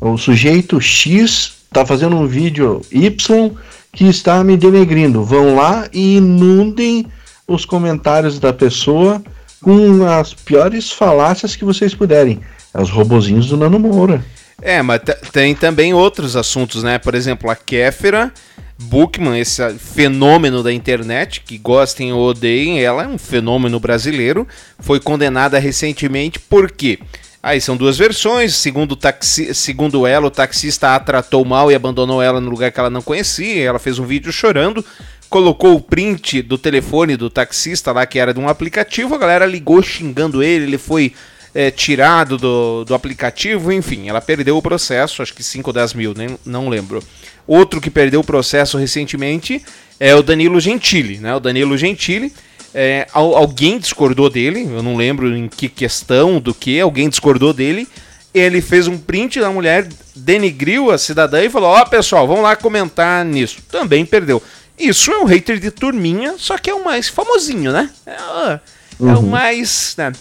o 0.00 0.16
sujeito 0.16 0.80
X 0.80 1.54
está 1.66 1.84
fazendo 1.84 2.16
um 2.16 2.26
vídeo 2.26 2.80
Y 2.90 3.50
que 3.92 4.04
está 4.06 4.42
me 4.44 4.56
denegrindo. 4.56 5.24
Vão 5.24 5.56
lá 5.56 5.88
e 5.92 6.16
inundem 6.16 7.06
os 7.46 7.64
comentários 7.64 8.38
da 8.38 8.52
pessoa 8.52 9.22
com 9.60 10.06
as 10.06 10.34
piores 10.34 10.90
falácias 10.92 11.56
que 11.56 11.64
vocês 11.64 11.94
puderem. 11.94 12.40
É 12.78 12.80
os 12.80 12.90
robozinhos 12.90 13.48
do 13.48 13.56
Nano 13.56 13.76
Moura. 13.76 14.24
É, 14.62 14.80
mas 14.82 15.00
tem 15.32 15.52
também 15.52 15.92
outros 15.92 16.36
assuntos, 16.36 16.84
né? 16.84 16.96
Por 16.96 17.12
exemplo, 17.12 17.50
a 17.50 17.56
Kéfera 17.56 18.32
Bookman, 18.78 19.36
esse 19.36 19.60
fenômeno 19.74 20.62
da 20.62 20.72
internet, 20.72 21.40
que 21.40 21.58
gostem 21.58 22.12
ou 22.12 22.28
odeiem, 22.28 22.80
ela 22.80 23.02
é 23.02 23.08
um 23.08 23.18
fenômeno 23.18 23.80
brasileiro, 23.80 24.46
foi 24.78 25.00
condenada 25.00 25.58
recentemente 25.58 26.38
por 26.38 26.70
quê? 26.70 27.00
Aí 27.42 27.60
são 27.60 27.76
duas 27.76 27.98
versões. 27.98 28.54
Segundo, 28.54 28.94
taxi, 28.94 29.52
segundo 29.54 30.06
ela, 30.06 30.28
o 30.28 30.30
taxista 30.30 30.94
a 30.94 31.00
tratou 31.00 31.44
mal 31.44 31.72
e 31.72 31.74
abandonou 31.74 32.22
ela 32.22 32.40
no 32.40 32.48
lugar 32.48 32.70
que 32.70 32.78
ela 32.78 32.90
não 32.90 33.02
conhecia. 33.02 33.64
Ela 33.64 33.80
fez 33.80 33.98
um 33.98 34.04
vídeo 34.04 34.30
chorando, 34.30 34.84
colocou 35.28 35.74
o 35.74 35.80
print 35.80 36.42
do 36.42 36.56
telefone 36.56 37.16
do 37.16 37.28
taxista 37.28 37.90
lá, 37.90 38.06
que 38.06 38.20
era 38.20 38.32
de 38.32 38.38
um 38.38 38.48
aplicativo. 38.48 39.16
A 39.16 39.18
galera 39.18 39.46
ligou 39.46 39.82
xingando 39.82 40.44
ele, 40.44 40.64
ele 40.64 40.78
foi 40.78 41.12
é, 41.58 41.72
tirado 41.72 42.38
do, 42.38 42.84
do 42.84 42.94
aplicativo, 42.94 43.72
enfim, 43.72 44.08
ela 44.08 44.20
perdeu 44.20 44.56
o 44.56 44.62
processo, 44.62 45.22
acho 45.22 45.34
que 45.34 45.42
5 45.42 45.70
ou 45.70 45.74
10 45.74 45.92
mil, 45.92 46.14
nem, 46.16 46.38
não 46.46 46.68
lembro. 46.68 47.02
Outro 47.48 47.80
que 47.80 47.90
perdeu 47.90 48.20
o 48.20 48.24
processo 48.24 48.78
recentemente 48.78 49.60
é 49.98 50.14
o 50.14 50.22
Danilo 50.22 50.60
Gentili, 50.60 51.18
né? 51.18 51.34
O 51.34 51.40
Danilo 51.40 51.76
Gentili, 51.76 52.32
é, 52.72 53.08
alguém 53.12 53.76
discordou 53.76 54.30
dele, 54.30 54.68
eu 54.72 54.84
não 54.84 54.94
lembro 54.94 55.36
em 55.36 55.48
que 55.48 55.68
questão, 55.68 56.38
do 56.40 56.54
que, 56.54 56.78
alguém 56.78 57.08
discordou 57.08 57.52
dele. 57.52 57.88
Ele 58.32 58.60
fez 58.60 58.86
um 58.86 58.96
print 58.96 59.40
da 59.40 59.50
mulher, 59.50 59.88
denigriu 60.14 60.92
a 60.92 60.98
cidadã 60.98 61.42
e 61.42 61.50
falou: 61.50 61.70
Ó, 61.70 61.82
oh, 61.82 61.86
pessoal, 61.86 62.24
vamos 62.28 62.44
lá 62.44 62.54
comentar 62.54 63.24
nisso. 63.24 63.58
Também 63.68 64.06
perdeu. 64.06 64.40
Isso 64.78 65.10
é 65.10 65.18
um 65.18 65.24
hater 65.24 65.58
de 65.58 65.72
turminha, 65.72 66.36
só 66.38 66.56
que 66.56 66.70
é 66.70 66.74
o 66.74 66.84
mais 66.84 67.08
famosinho, 67.08 67.72
né? 67.72 67.90
É, 68.06 68.12
é 68.12 68.60
uhum. 69.00 69.18
o 69.18 69.22
mais. 69.24 69.94
Né? 69.98 70.12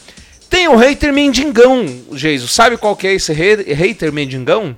Tem 0.50 0.68
o 0.68 0.76
hater 0.76 1.14
mendigão, 1.14 1.86
Geiso. 2.14 2.48
Sabe 2.48 2.78
qual 2.78 2.96
que 2.96 3.08
é 3.08 3.14
esse 3.14 3.34
hater 3.34 4.12
mendigão? 4.14 4.76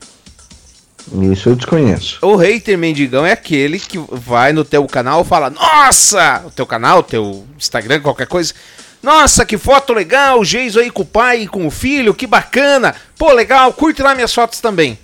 Isso 1.32 1.49
eu 1.49 1.55
desconheço. 1.55 2.19
O 2.21 2.36
hater 2.36 2.77
mendigão 2.77 3.25
é 3.25 3.32
aquele 3.32 3.79
que 3.79 3.97
vai 4.12 4.53
no 4.53 4.63
teu 4.63 4.86
canal 4.88 5.21
e 5.21 5.25
fala: 5.25 5.49
Nossa! 5.49 6.43
O 6.45 6.51
teu 6.51 6.65
canal, 6.65 7.01
teu 7.01 7.45
Instagram, 7.58 8.01
qualquer 8.01 8.27
coisa. 8.27 8.53
Nossa, 9.01 9.45
que 9.45 9.58
foto 9.58 9.93
legal! 9.93 10.43
Geiso 10.43 10.79
aí 10.79 10.91
com 10.91 11.03
o 11.03 11.05
pai 11.05 11.43
e 11.43 11.47
com 11.47 11.65
o 11.65 11.71
filho, 11.71 12.13
que 12.13 12.27
bacana! 12.27 12.95
Pô, 13.17 13.32
legal, 13.32 13.71
curte 13.73 14.01
lá 14.01 14.13
minhas 14.13 14.34
fotos 14.34 14.60
também. 14.60 14.99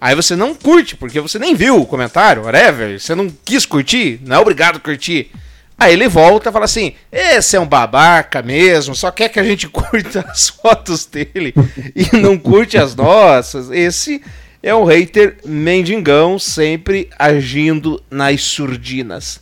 Aí 0.00 0.14
você 0.14 0.34
não 0.34 0.54
curte, 0.54 0.96
porque 0.96 1.20
você 1.20 1.38
nem 1.38 1.54
viu 1.54 1.78
o 1.78 1.86
comentário, 1.86 2.44
whatever. 2.44 2.98
Você 2.98 3.14
não 3.14 3.28
quis 3.44 3.66
curtir, 3.66 4.20
não 4.24 4.36
é 4.36 4.38
obrigado 4.38 4.76
a 4.76 4.80
curtir. 4.80 5.30
Aí 5.80 5.94
ele 5.94 6.08
volta 6.08 6.50
e 6.50 6.52
fala 6.52 6.66
assim: 6.66 6.92
esse 7.10 7.56
é 7.56 7.60
um 7.60 7.66
babaca 7.66 8.42
mesmo, 8.42 8.94
só 8.94 9.10
quer 9.10 9.30
que 9.30 9.40
a 9.40 9.42
gente 9.42 9.66
curta 9.72 10.26
as 10.28 10.50
fotos 10.50 11.06
dele 11.06 11.54
e 11.96 12.18
não 12.18 12.36
curte 12.36 12.76
as 12.76 12.94
nossas. 12.94 13.70
Esse 13.70 14.22
é 14.62 14.74
um 14.74 14.84
hater 14.84 15.38
mendigão, 15.42 16.38
sempre 16.38 17.08
agindo 17.18 18.02
nas 18.10 18.42
surdinas. 18.42 19.40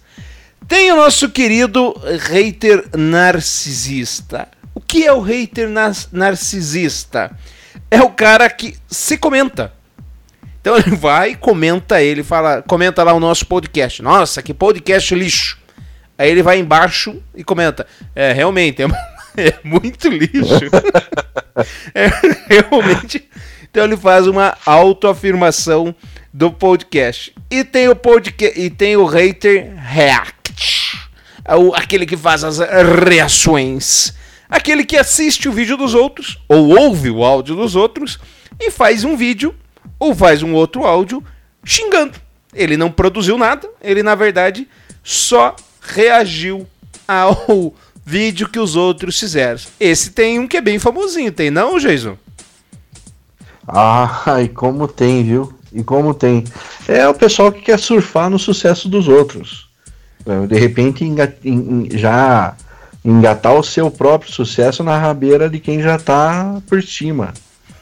Tem 0.69 0.93
o 0.93 0.97
nosso 0.97 1.29
querido 1.29 1.93
hater 2.29 2.85
narcisista. 2.97 4.47
O 4.73 4.81
que 4.81 5.05
é 5.05 5.13
o 5.13 5.21
hater 5.21 5.69
narcisista? 6.13 7.37
É 7.91 8.01
o 8.01 8.11
cara 8.11 8.49
que 8.49 8.77
se 8.87 9.19
comenta. 9.19 9.73
Então 10.61 10.77
ele 10.77 10.95
vai, 10.95 11.35
comenta 11.35 12.01
ele, 12.01 12.23
fala, 12.23 12.63
comenta 12.63 13.03
lá 13.03 13.13
o 13.13 13.19
nosso 13.19 13.47
podcast. 13.47 14.03
Nossa, 14.03 14.41
que 14.41 14.55
podcast 14.55 15.15
lixo. 15.17 15.58
Aí 16.19 16.31
ele 16.31 16.43
vai 16.43 16.59
embaixo 16.59 17.23
e 17.35 17.45
comenta. 17.45 17.87
É, 18.15 18.33
realmente, 18.33 18.83
é, 18.83 18.87
é 19.49 19.59
muito 19.63 20.09
lixo. 20.09 20.69
é, 21.95 22.11
realmente. 22.49 23.29
Então 23.71 23.85
ele 23.85 23.97
faz 23.97 24.27
uma 24.27 24.57
autoafirmação 24.67 25.95
do 26.33 26.51
podcast. 26.51 27.33
E 27.49 27.63
tem 27.63 27.89
o 27.89 27.95
podcast 27.95 28.61
e 28.61 28.69
tem 28.69 28.97
o 28.97 29.07
hater 29.07 29.73
react. 29.77 30.99
É 31.45 31.55
aquele 31.75 32.05
que 32.05 32.17
faz 32.17 32.43
as 32.43 32.59
reações. 32.59 34.13
Aquele 34.51 34.85
que 34.85 34.97
assiste 34.97 35.49
o 35.49 35.53
vídeo 35.53 35.77
dos 35.77 35.95
outros 35.95 36.39
ou 36.49 36.77
ouve 36.77 37.11
o 37.11 37.23
áudio 37.25 37.55
dos 37.55 37.77
outros 37.77 38.19
e 38.59 38.71
faz 38.71 39.05
um 39.05 39.17
vídeo 39.17 39.55
ou 39.99 40.15
faz 40.15 40.43
um 40.43 40.55
outro 40.55 40.85
áudio 40.85 41.23
xingando. 41.65 42.15
Ele 42.55 42.77
não 42.77 42.91
produziu 42.91 43.39
nada, 43.39 43.69
ele 43.81 44.03
na 44.03 44.15
verdade 44.15 44.67
só 45.03 45.55
reagiu 45.89 46.67
ao 47.07 47.75
vídeo 48.05 48.49
que 48.49 48.59
os 48.59 48.77
outros 48.77 49.19
fizeram. 49.19 49.61
Esse 49.79 50.11
tem 50.11 50.39
um 50.39 50.47
que 50.47 50.57
é 50.57 50.61
bem 50.61 50.79
famosinho, 50.79 51.33
tem 51.33 51.51
não, 51.51 51.79
Jason? 51.79 52.17
Ah, 53.67 54.39
e 54.43 54.49
como 54.49 54.89
tem, 54.89 55.25
viu? 55.25 55.53
E 55.73 55.83
como 55.83 56.15
tem. 56.15 56.45
É 56.87 57.07
o 57.07 57.15
pessoal 57.15 57.53
que 57.53 57.61
quer 57.61 57.79
surfar 57.79 58.31
no 58.31 58.39
sucesso 58.39 58.89
dos 58.89 59.09
outros. 59.09 59.69
É, 60.27 60.47
de 60.47 60.59
repente 60.59 61.05
já 61.97 62.55
engatar 63.05 63.55
o 63.55 63.63
seu 63.63 63.91
próprio 63.91 64.33
sucesso 64.33 64.83
na 64.83 64.99
rabeira 64.99 65.49
de 65.49 65.59
quem 65.59 65.81
já 65.81 65.97
está 65.97 66.61
por 66.67 66.83
cima. 66.83 67.33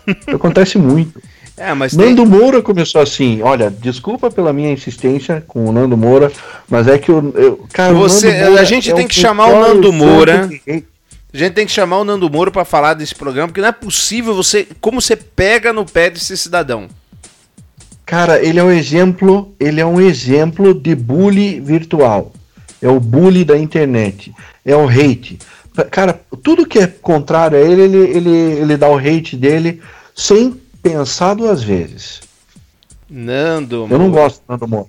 Acontece 0.33 0.79
muito. 0.79 1.21
É, 1.57 1.73
mas 1.73 1.95
Nando 1.95 2.23
tem... 2.23 2.31
Moura 2.31 2.61
começou 2.61 3.01
assim. 3.01 3.40
Olha, 3.42 3.71
desculpa 3.71 4.31
pela 4.31 4.53
minha 4.53 4.71
insistência 4.71 5.42
com 5.47 5.66
o 5.66 5.73
Nando 5.73 5.97
Moura, 5.97 6.31
mas 6.69 6.87
é 6.87 6.99
que 6.99 7.11
eu, 7.11 7.33
eu 7.35 7.66
cara, 7.73 7.95
Você, 7.95 8.29
a 8.29 8.64
gente 8.64 8.90
é 8.90 8.95
tem 8.95 9.09
que 9.09 9.14
chamar 9.14 9.47
o 9.47 9.61
Nando 9.61 9.92
Moura. 9.92 10.51
A 11.33 11.37
gente 11.38 11.53
tem 11.53 11.66
que 11.66 11.73
chamar 11.73 11.99
o 11.99 12.05
Nando 12.05 12.31
Moura 12.31 12.51
para 12.51 12.64
falar 12.64 12.95
desse 12.95 13.14
programa, 13.14 13.49
porque 13.49 13.61
não 13.61 13.69
é 13.69 13.73
possível 13.73 14.35
você, 14.35 14.66
como 14.81 15.01
você 15.01 15.16
pega 15.16 15.73
no 15.73 15.87
pé 15.87 16.11
desse 16.11 16.37
cidadão. 16.37 16.88
Cara, 18.05 18.42
ele 18.42 18.59
é 18.59 18.62
um 18.62 18.71
exemplo, 18.71 19.55
ele 19.59 19.81
é 19.81 19.87
um 19.87 20.01
exemplo 20.01 20.73
de 20.73 20.95
bully 20.95 21.59
virtual. 21.59 22.33
É 22.81 22.88
o 22.88 23.01
bully 23.01 23.45
da 23.45 23.59
internet. 23.59 24.33
É 24.64 24.77
o 24.77 24.88
hate. 24.88 25.38
Cara, 25.90 26.21
tudo 26.42 26.66
que 26.66 26.79
é 26.79 26.87
contrário 26.87 27.59
a 27.59 27.61
ele, 27.61 27.83
ele, 27.83 27.99
ele, 27.99 28.31
ele 28.31 28.77
dá 28.77 28.88
o 28.88 28.97
hate 28.97 29.37
dele 29.37 29.83
sem 30.14 30.59
pensar 30.88 31.35
duas 31.35 31.62
vezes. 31.62 32.20
Nando 33.11 33.81
Moura. 33.81 33.94
Eu 33.94 33.99
não 33.99 34.11
gosto 34.11 34.38
do 34.38 34.44
Nando 34.49 34.68
Moura. 34.68 34.88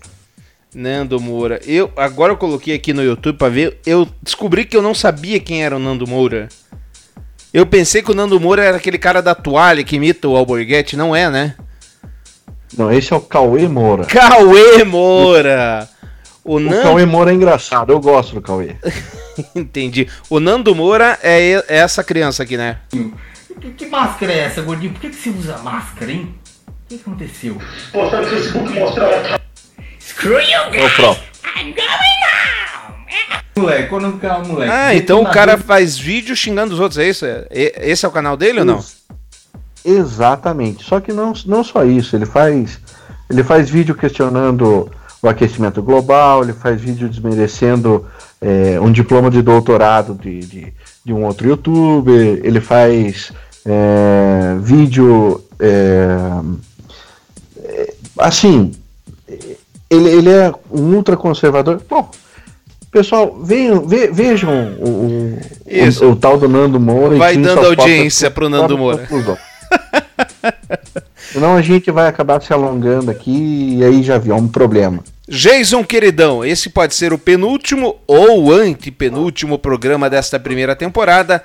Nando 0.74 1.20
Moura. 1.20 1.62
Eu, 1.66 1.92
agora 1.98 2.34
eu 2.34 2.38
coloquei 2.38 2.76
aqui 2.76 2.94
no 2.94 3.04
YouTube 3.04 3.38
para 3.38 3.50
ver. 3.50 3.80
Eu 3.86 4.08
descobri 4.22 4.66
que 4.66 4.78
eu 4.78 4.82
não 4.82 4.94
sabia 4.94 5.40
quem 5.40 5.64
era 5.64 5.76
o 5.76 5.80
Nando 5.80 6.06
Moura. 6.06 6.50
Eu 7.52 7.66
pensei 7.66 8.04
que 8.04 8.12
o 8.12 8.16
Nando 8.16 8.40
Moura 8.40 8.64
era 8.64 8.78
aquele 8.78 9.00
cara 9.00 9.22
da 9.22 9.34
toalha 9.34 9.84
que 9.84 9.96
imita 9.96 10.28
o 10.28 10.36
Alborguete. 10.36 10.96
Não 10.96 11.16
é, 11.16 11.30
né? 11.30 11.56
Não, 12.78 12.92
esse 12.92 13.12
é 13.12 13.16
o 13.16 13.22
Cauê 13.22 13.68
Moura. 13.68 14.06
Cauê 14.06 14.84
Moura! 14.84 15.90
O, 16.44 16.56
o 16.56 16.60
Nando... 16.60 16.84
Cauê 16.84 17.06
Moura 17.06 17.32
é 17.32 17.34
engraçado, 17.34 17.92
eu 17.92 18.00
gosto 18.00 18.36
do 18.36 18.42
Cauê. 18.42 18.76
Entendi. 19.56 20.08
O 20.30 20.40
Nando 20.40 20.76
Moura 20.76 21.18
é, 21.24 21.54
é 21.54 21.64
essa 21.68 22.04
criança 22.04 22.44
aqui, 22.44 22.58
né? 22.58 22.78
Que, 23.60 23.72
que, 23.72 23.86
máscara 23.88 24.32
é 24.32 24.40
essa, 24.40 24.62
gordinho? 24.62 24.94
Por 24.94 25.02
que, 25.02 25.10
que 25.10 25.16
você 25.16 25.30
usa 25.30 25.58
máscara, 25.60 26.12
hein? 26.12 26.36
O 26.68 26.72
que, 26.88 26.98
que 26.98 27.02
aconteceu? 27.02 27.58
Postar 27.92 28.22
no 28.22 28.28
Facebook 28.28 28.74
mostrar 28.74 29.42
Screw 30.00 30.40
you 30.40 30.72
guys! 30.72 31.00
Ô, 31.00 31.12
I'm 31.60 31.74
going 31.74 32.18
now! 32.22 32.68
Moleque, 33.58 33.90
quando 33.90 34.10
o 34.10 34.20
cara, 34.20 34.44
moleque. 34.44 34.72
Ah, 34.72 34.96
então 34.96 35.22
o 35.22 35.32
cara 35.32 35.58
faz 35.58 35.98
vídeo 35.98 36.36
xingando 36.36 36.74
os 36.74 36.80
outros, 36.80 37.00
é 37.00 37.10
isso? 37.10 37.26
Esse 37.52 38.06
é 38.06 38.10
o 38.10 38.12
canal 38.12 38.38
dele 38.38 38.60
isso. 38.60 38.60
ou 38.60 38.66
não? 38.66 38.84
Exatamente. 39.84 40.84
Só 40.84 41.00
que 41.00 41.12
não, 41.12 41.34
não 41.46 41.64
só 41.64 41.84
isso, 41.84 42.16
ele 42.16 42.26
faz 42.26 42.80
ele 43.30 43.44
faz 43.44 43.70
vídeo 43.70 43.96
questionando 43.96 44.90
o 45.22 45.28
aquecimento 45.28 45.82
global, 45.82 46.44
ele 46.44 46.54
faz 46.54 46.80
vídeo 46.80 47.10
desmerecendo 47.10 48.06
é, 48.40 48.80
um 48.80 48.92
diploma 48.92 49.30
de 49.30 49.42
doutorado 49.42 50.14
de, 50.14 50.40
de, 50.40 50.74
de, 51.04 51.14
um 51.14 51.26
outro 51.26 51.48
youtuber, 51.48 52.40
ele 52.44 52.62
faz 52.62 53.34
é, 53.68 54.56
vídeo 54.62 55.44
é, 55.60 56.16
é 57.60 57.94
assim, 58.18 58.72
ele, 59.90 60.10
ele 60.10 60.30
é 60.30 60.54
um 60.72 60.96
ultraconservador. 60.96 61.82
Bom, 61.90 62.10
pessoal, 62.90 63.38
vejam, 63.44 63.86
ve, 63.86 64.08
vejam 64.08 64.78
o, 64.80 64.90
o, 64.90 65.40
o, 66.06 66.12
o, 66.12 66.16
tal 66.16 66.38
do 66.38 66.48
Nando 66.48 66.80
Moura. 66.80 67.18
Vai 67.18 67.36
dando 67.36 67.66
audiência 67.66 68.32
para 68.32 68.46
o 68.46 68.50
Nando 68.50 68.78
Moura. 68.78 69.06
Senão 71.34 71.58
a 71.58 71.62
gente 71.62 71.92
vai 71.92 72.08
acabar 72.08 72.42
se 72.42 72.54
alongando 72.54 73.12
aqui 73.12 73.76
e 73.80 73.84
aí 73.84 74.02
já 74.02 74.18
viu, 74.18 74.34
é 74.34 74.38
um 74.38 74.48
problema. 74.48 75.04
Jason 75.28 75.84
queridão, 75.84 76.46
esse 76.46 76.70
pode 76.70 76.96
ser 76.96 77.12
o 77.12 77.18
penúltimo 77.18 77.98
ou 78.08 78.54
antepenúltimo 78.54 79.60
programa 79.60 80.10
desta 80.10 80.40
primeira 80.40 80.74
temporada. 80.74 81.44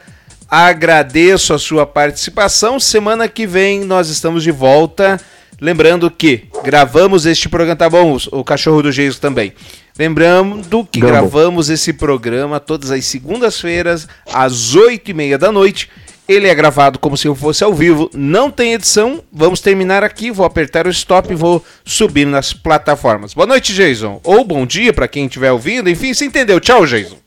Agradeço 0.54 1.54
a 1.54 1.58
sua 1.58 1.86
participação. 1.86 2.78
Semana 2.78 3.26
que 3.26 3.46
vem 3.46 3.84
nós 3.86 4.10
estamos 4.10 4.42
de 4.42 4.50
volta. 4.50 5.18
Lembrando 5.58 6.10
que 6.10 6.44
gravamos 6.62 7.24
este 7.24 7.48
programa, 7.48 7.74
tá 7.74 7.88
bom? 7.88 8.18
O 8.30 8.44
cachorro 8.44 8.82
do 8.82 8.92
Jason 8.92 9.18
também. 9.18 9.54
Lembrando 9.98 10.84
que 10.84 11.00
gravamos 11.00 11.70
esse 11.70 11.94
programa 11.94 12.60
todas 12.60 12.90
as 12.90 13.06
segundas-feiras, 13.06 14.06
às 14.30 14.74
oito 14.74 15.10
e 15.10 15.14
meia 15.14 15.38
da 15.38 15.50
noite. 15.50 15.88
Ele 16.28 16.46
é 16.46 16.54
gravado 16.54 16.98
como 16.98 17.16
se 17.16 17.26
eu 17.26 17.34
fosse 17.34 17.64
ao 17.64 17.72
vivo, 17.72 18.10
não 18.12 18.50
tem 18.50 18.74
edição. 18.74 19.24
Vamos 19.32 19.60
terminar 19.60 20.04
aqui, 20.04 20.30
vou 20.30 20.44
apertar 20.44 20.86
o 20.86 20.90
stop 20.90 21.32
e 21.32 21.34
vou 21.34 21.64
subir 21.82 22.26
nas 22.26 22.52
plataformas. 22.52 23.32
Boa 23.32 23.46
noite, 23.46 23.72
Jason. 23.72 24.20
Ou 24.22 24.44
bom 24.44 24.66
dia 24.66 24.92
para 24.92 25.08
quem 25.08 25.24
estiver 25.24 25.50
ouvindo. 25.50 25.88
Enfim, 25.88 26.12
você 26.12 26.26
entendeu. 26.26 26.60
Tchau, 26.60 26.84
Jason. 26.84 27.21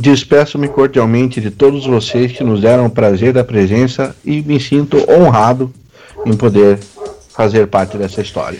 Despeço-me 0.00 0.68
cordialmente 0.68 1.40
de 1.40 1.50
todos 1.50 1.86
vocês 1.86 2.32
que 2.32 2.44
nos 2.44 2.60
deram 2.60 2.86
o 2.86 2.90
prazer 2.90 3.32
da 3.32 3.42
presença 3.42 4.14
e 4.24 4.42
me 4.42 4.60
sinto 4.60 4.98
honrado 5.10 5.72
em 6.24 6.36
poder 6.36 6.78
fazer 7.34 7.66
parte 7.66 7.96
dessa 7.96 8.20
história. 8.20 8.58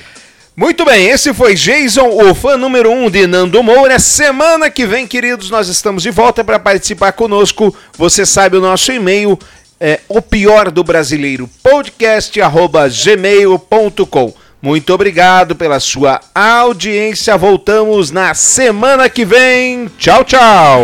Muito 0.56 0.86
bem, 0.86 1.08
esse 1.10 1.34
foi 1.34 1.54
Jason, 1.54 2.08
o 2.08 2.34
fã 2.34 2.56
número 2.56 2.90
1 2.90 3.04
um 3.04 3.10
de 3.10 3.26
Nando 3.26 3.62
Moura. 3.62 3.98
Semana 3.98 4.70
que 4.70 4.86
vem, 4.86 5.06
queridos, 5.06 5.50
nós 5.50 5.68
estamos 5.68 6.02
de 6.02 6.10
volta 6.10 6.42
para 6.42 6.58
participar 6.58 7.12
conosco. 7.12 7.74
Você 7.98 8.24
sabe 8.24 8.56
o 8.56 8.60
nosso 8.60 8.90
e-mail 8.90 9.38
é 9.78 10.00
o 10.08 10.22
pior 10.22 10.70
do 10.70 10.82
brasileiro 10.82 11.50
podcast 11.62 12.40
gmail.com. 13.04 14.32
Muito 14.66 14.92
obrigado 14.92 15.54
pela 15.54 15.78
sua 15.78 16.20
audiência. 16.34 17.36
Voltamos 17.36 18.10
na 18.10 18.34
semana 18.34 19.08
que 19.08 19.24
vem. 19.24 19.86
Tchau, 19.96 20.24
tchau. 20.24 20.82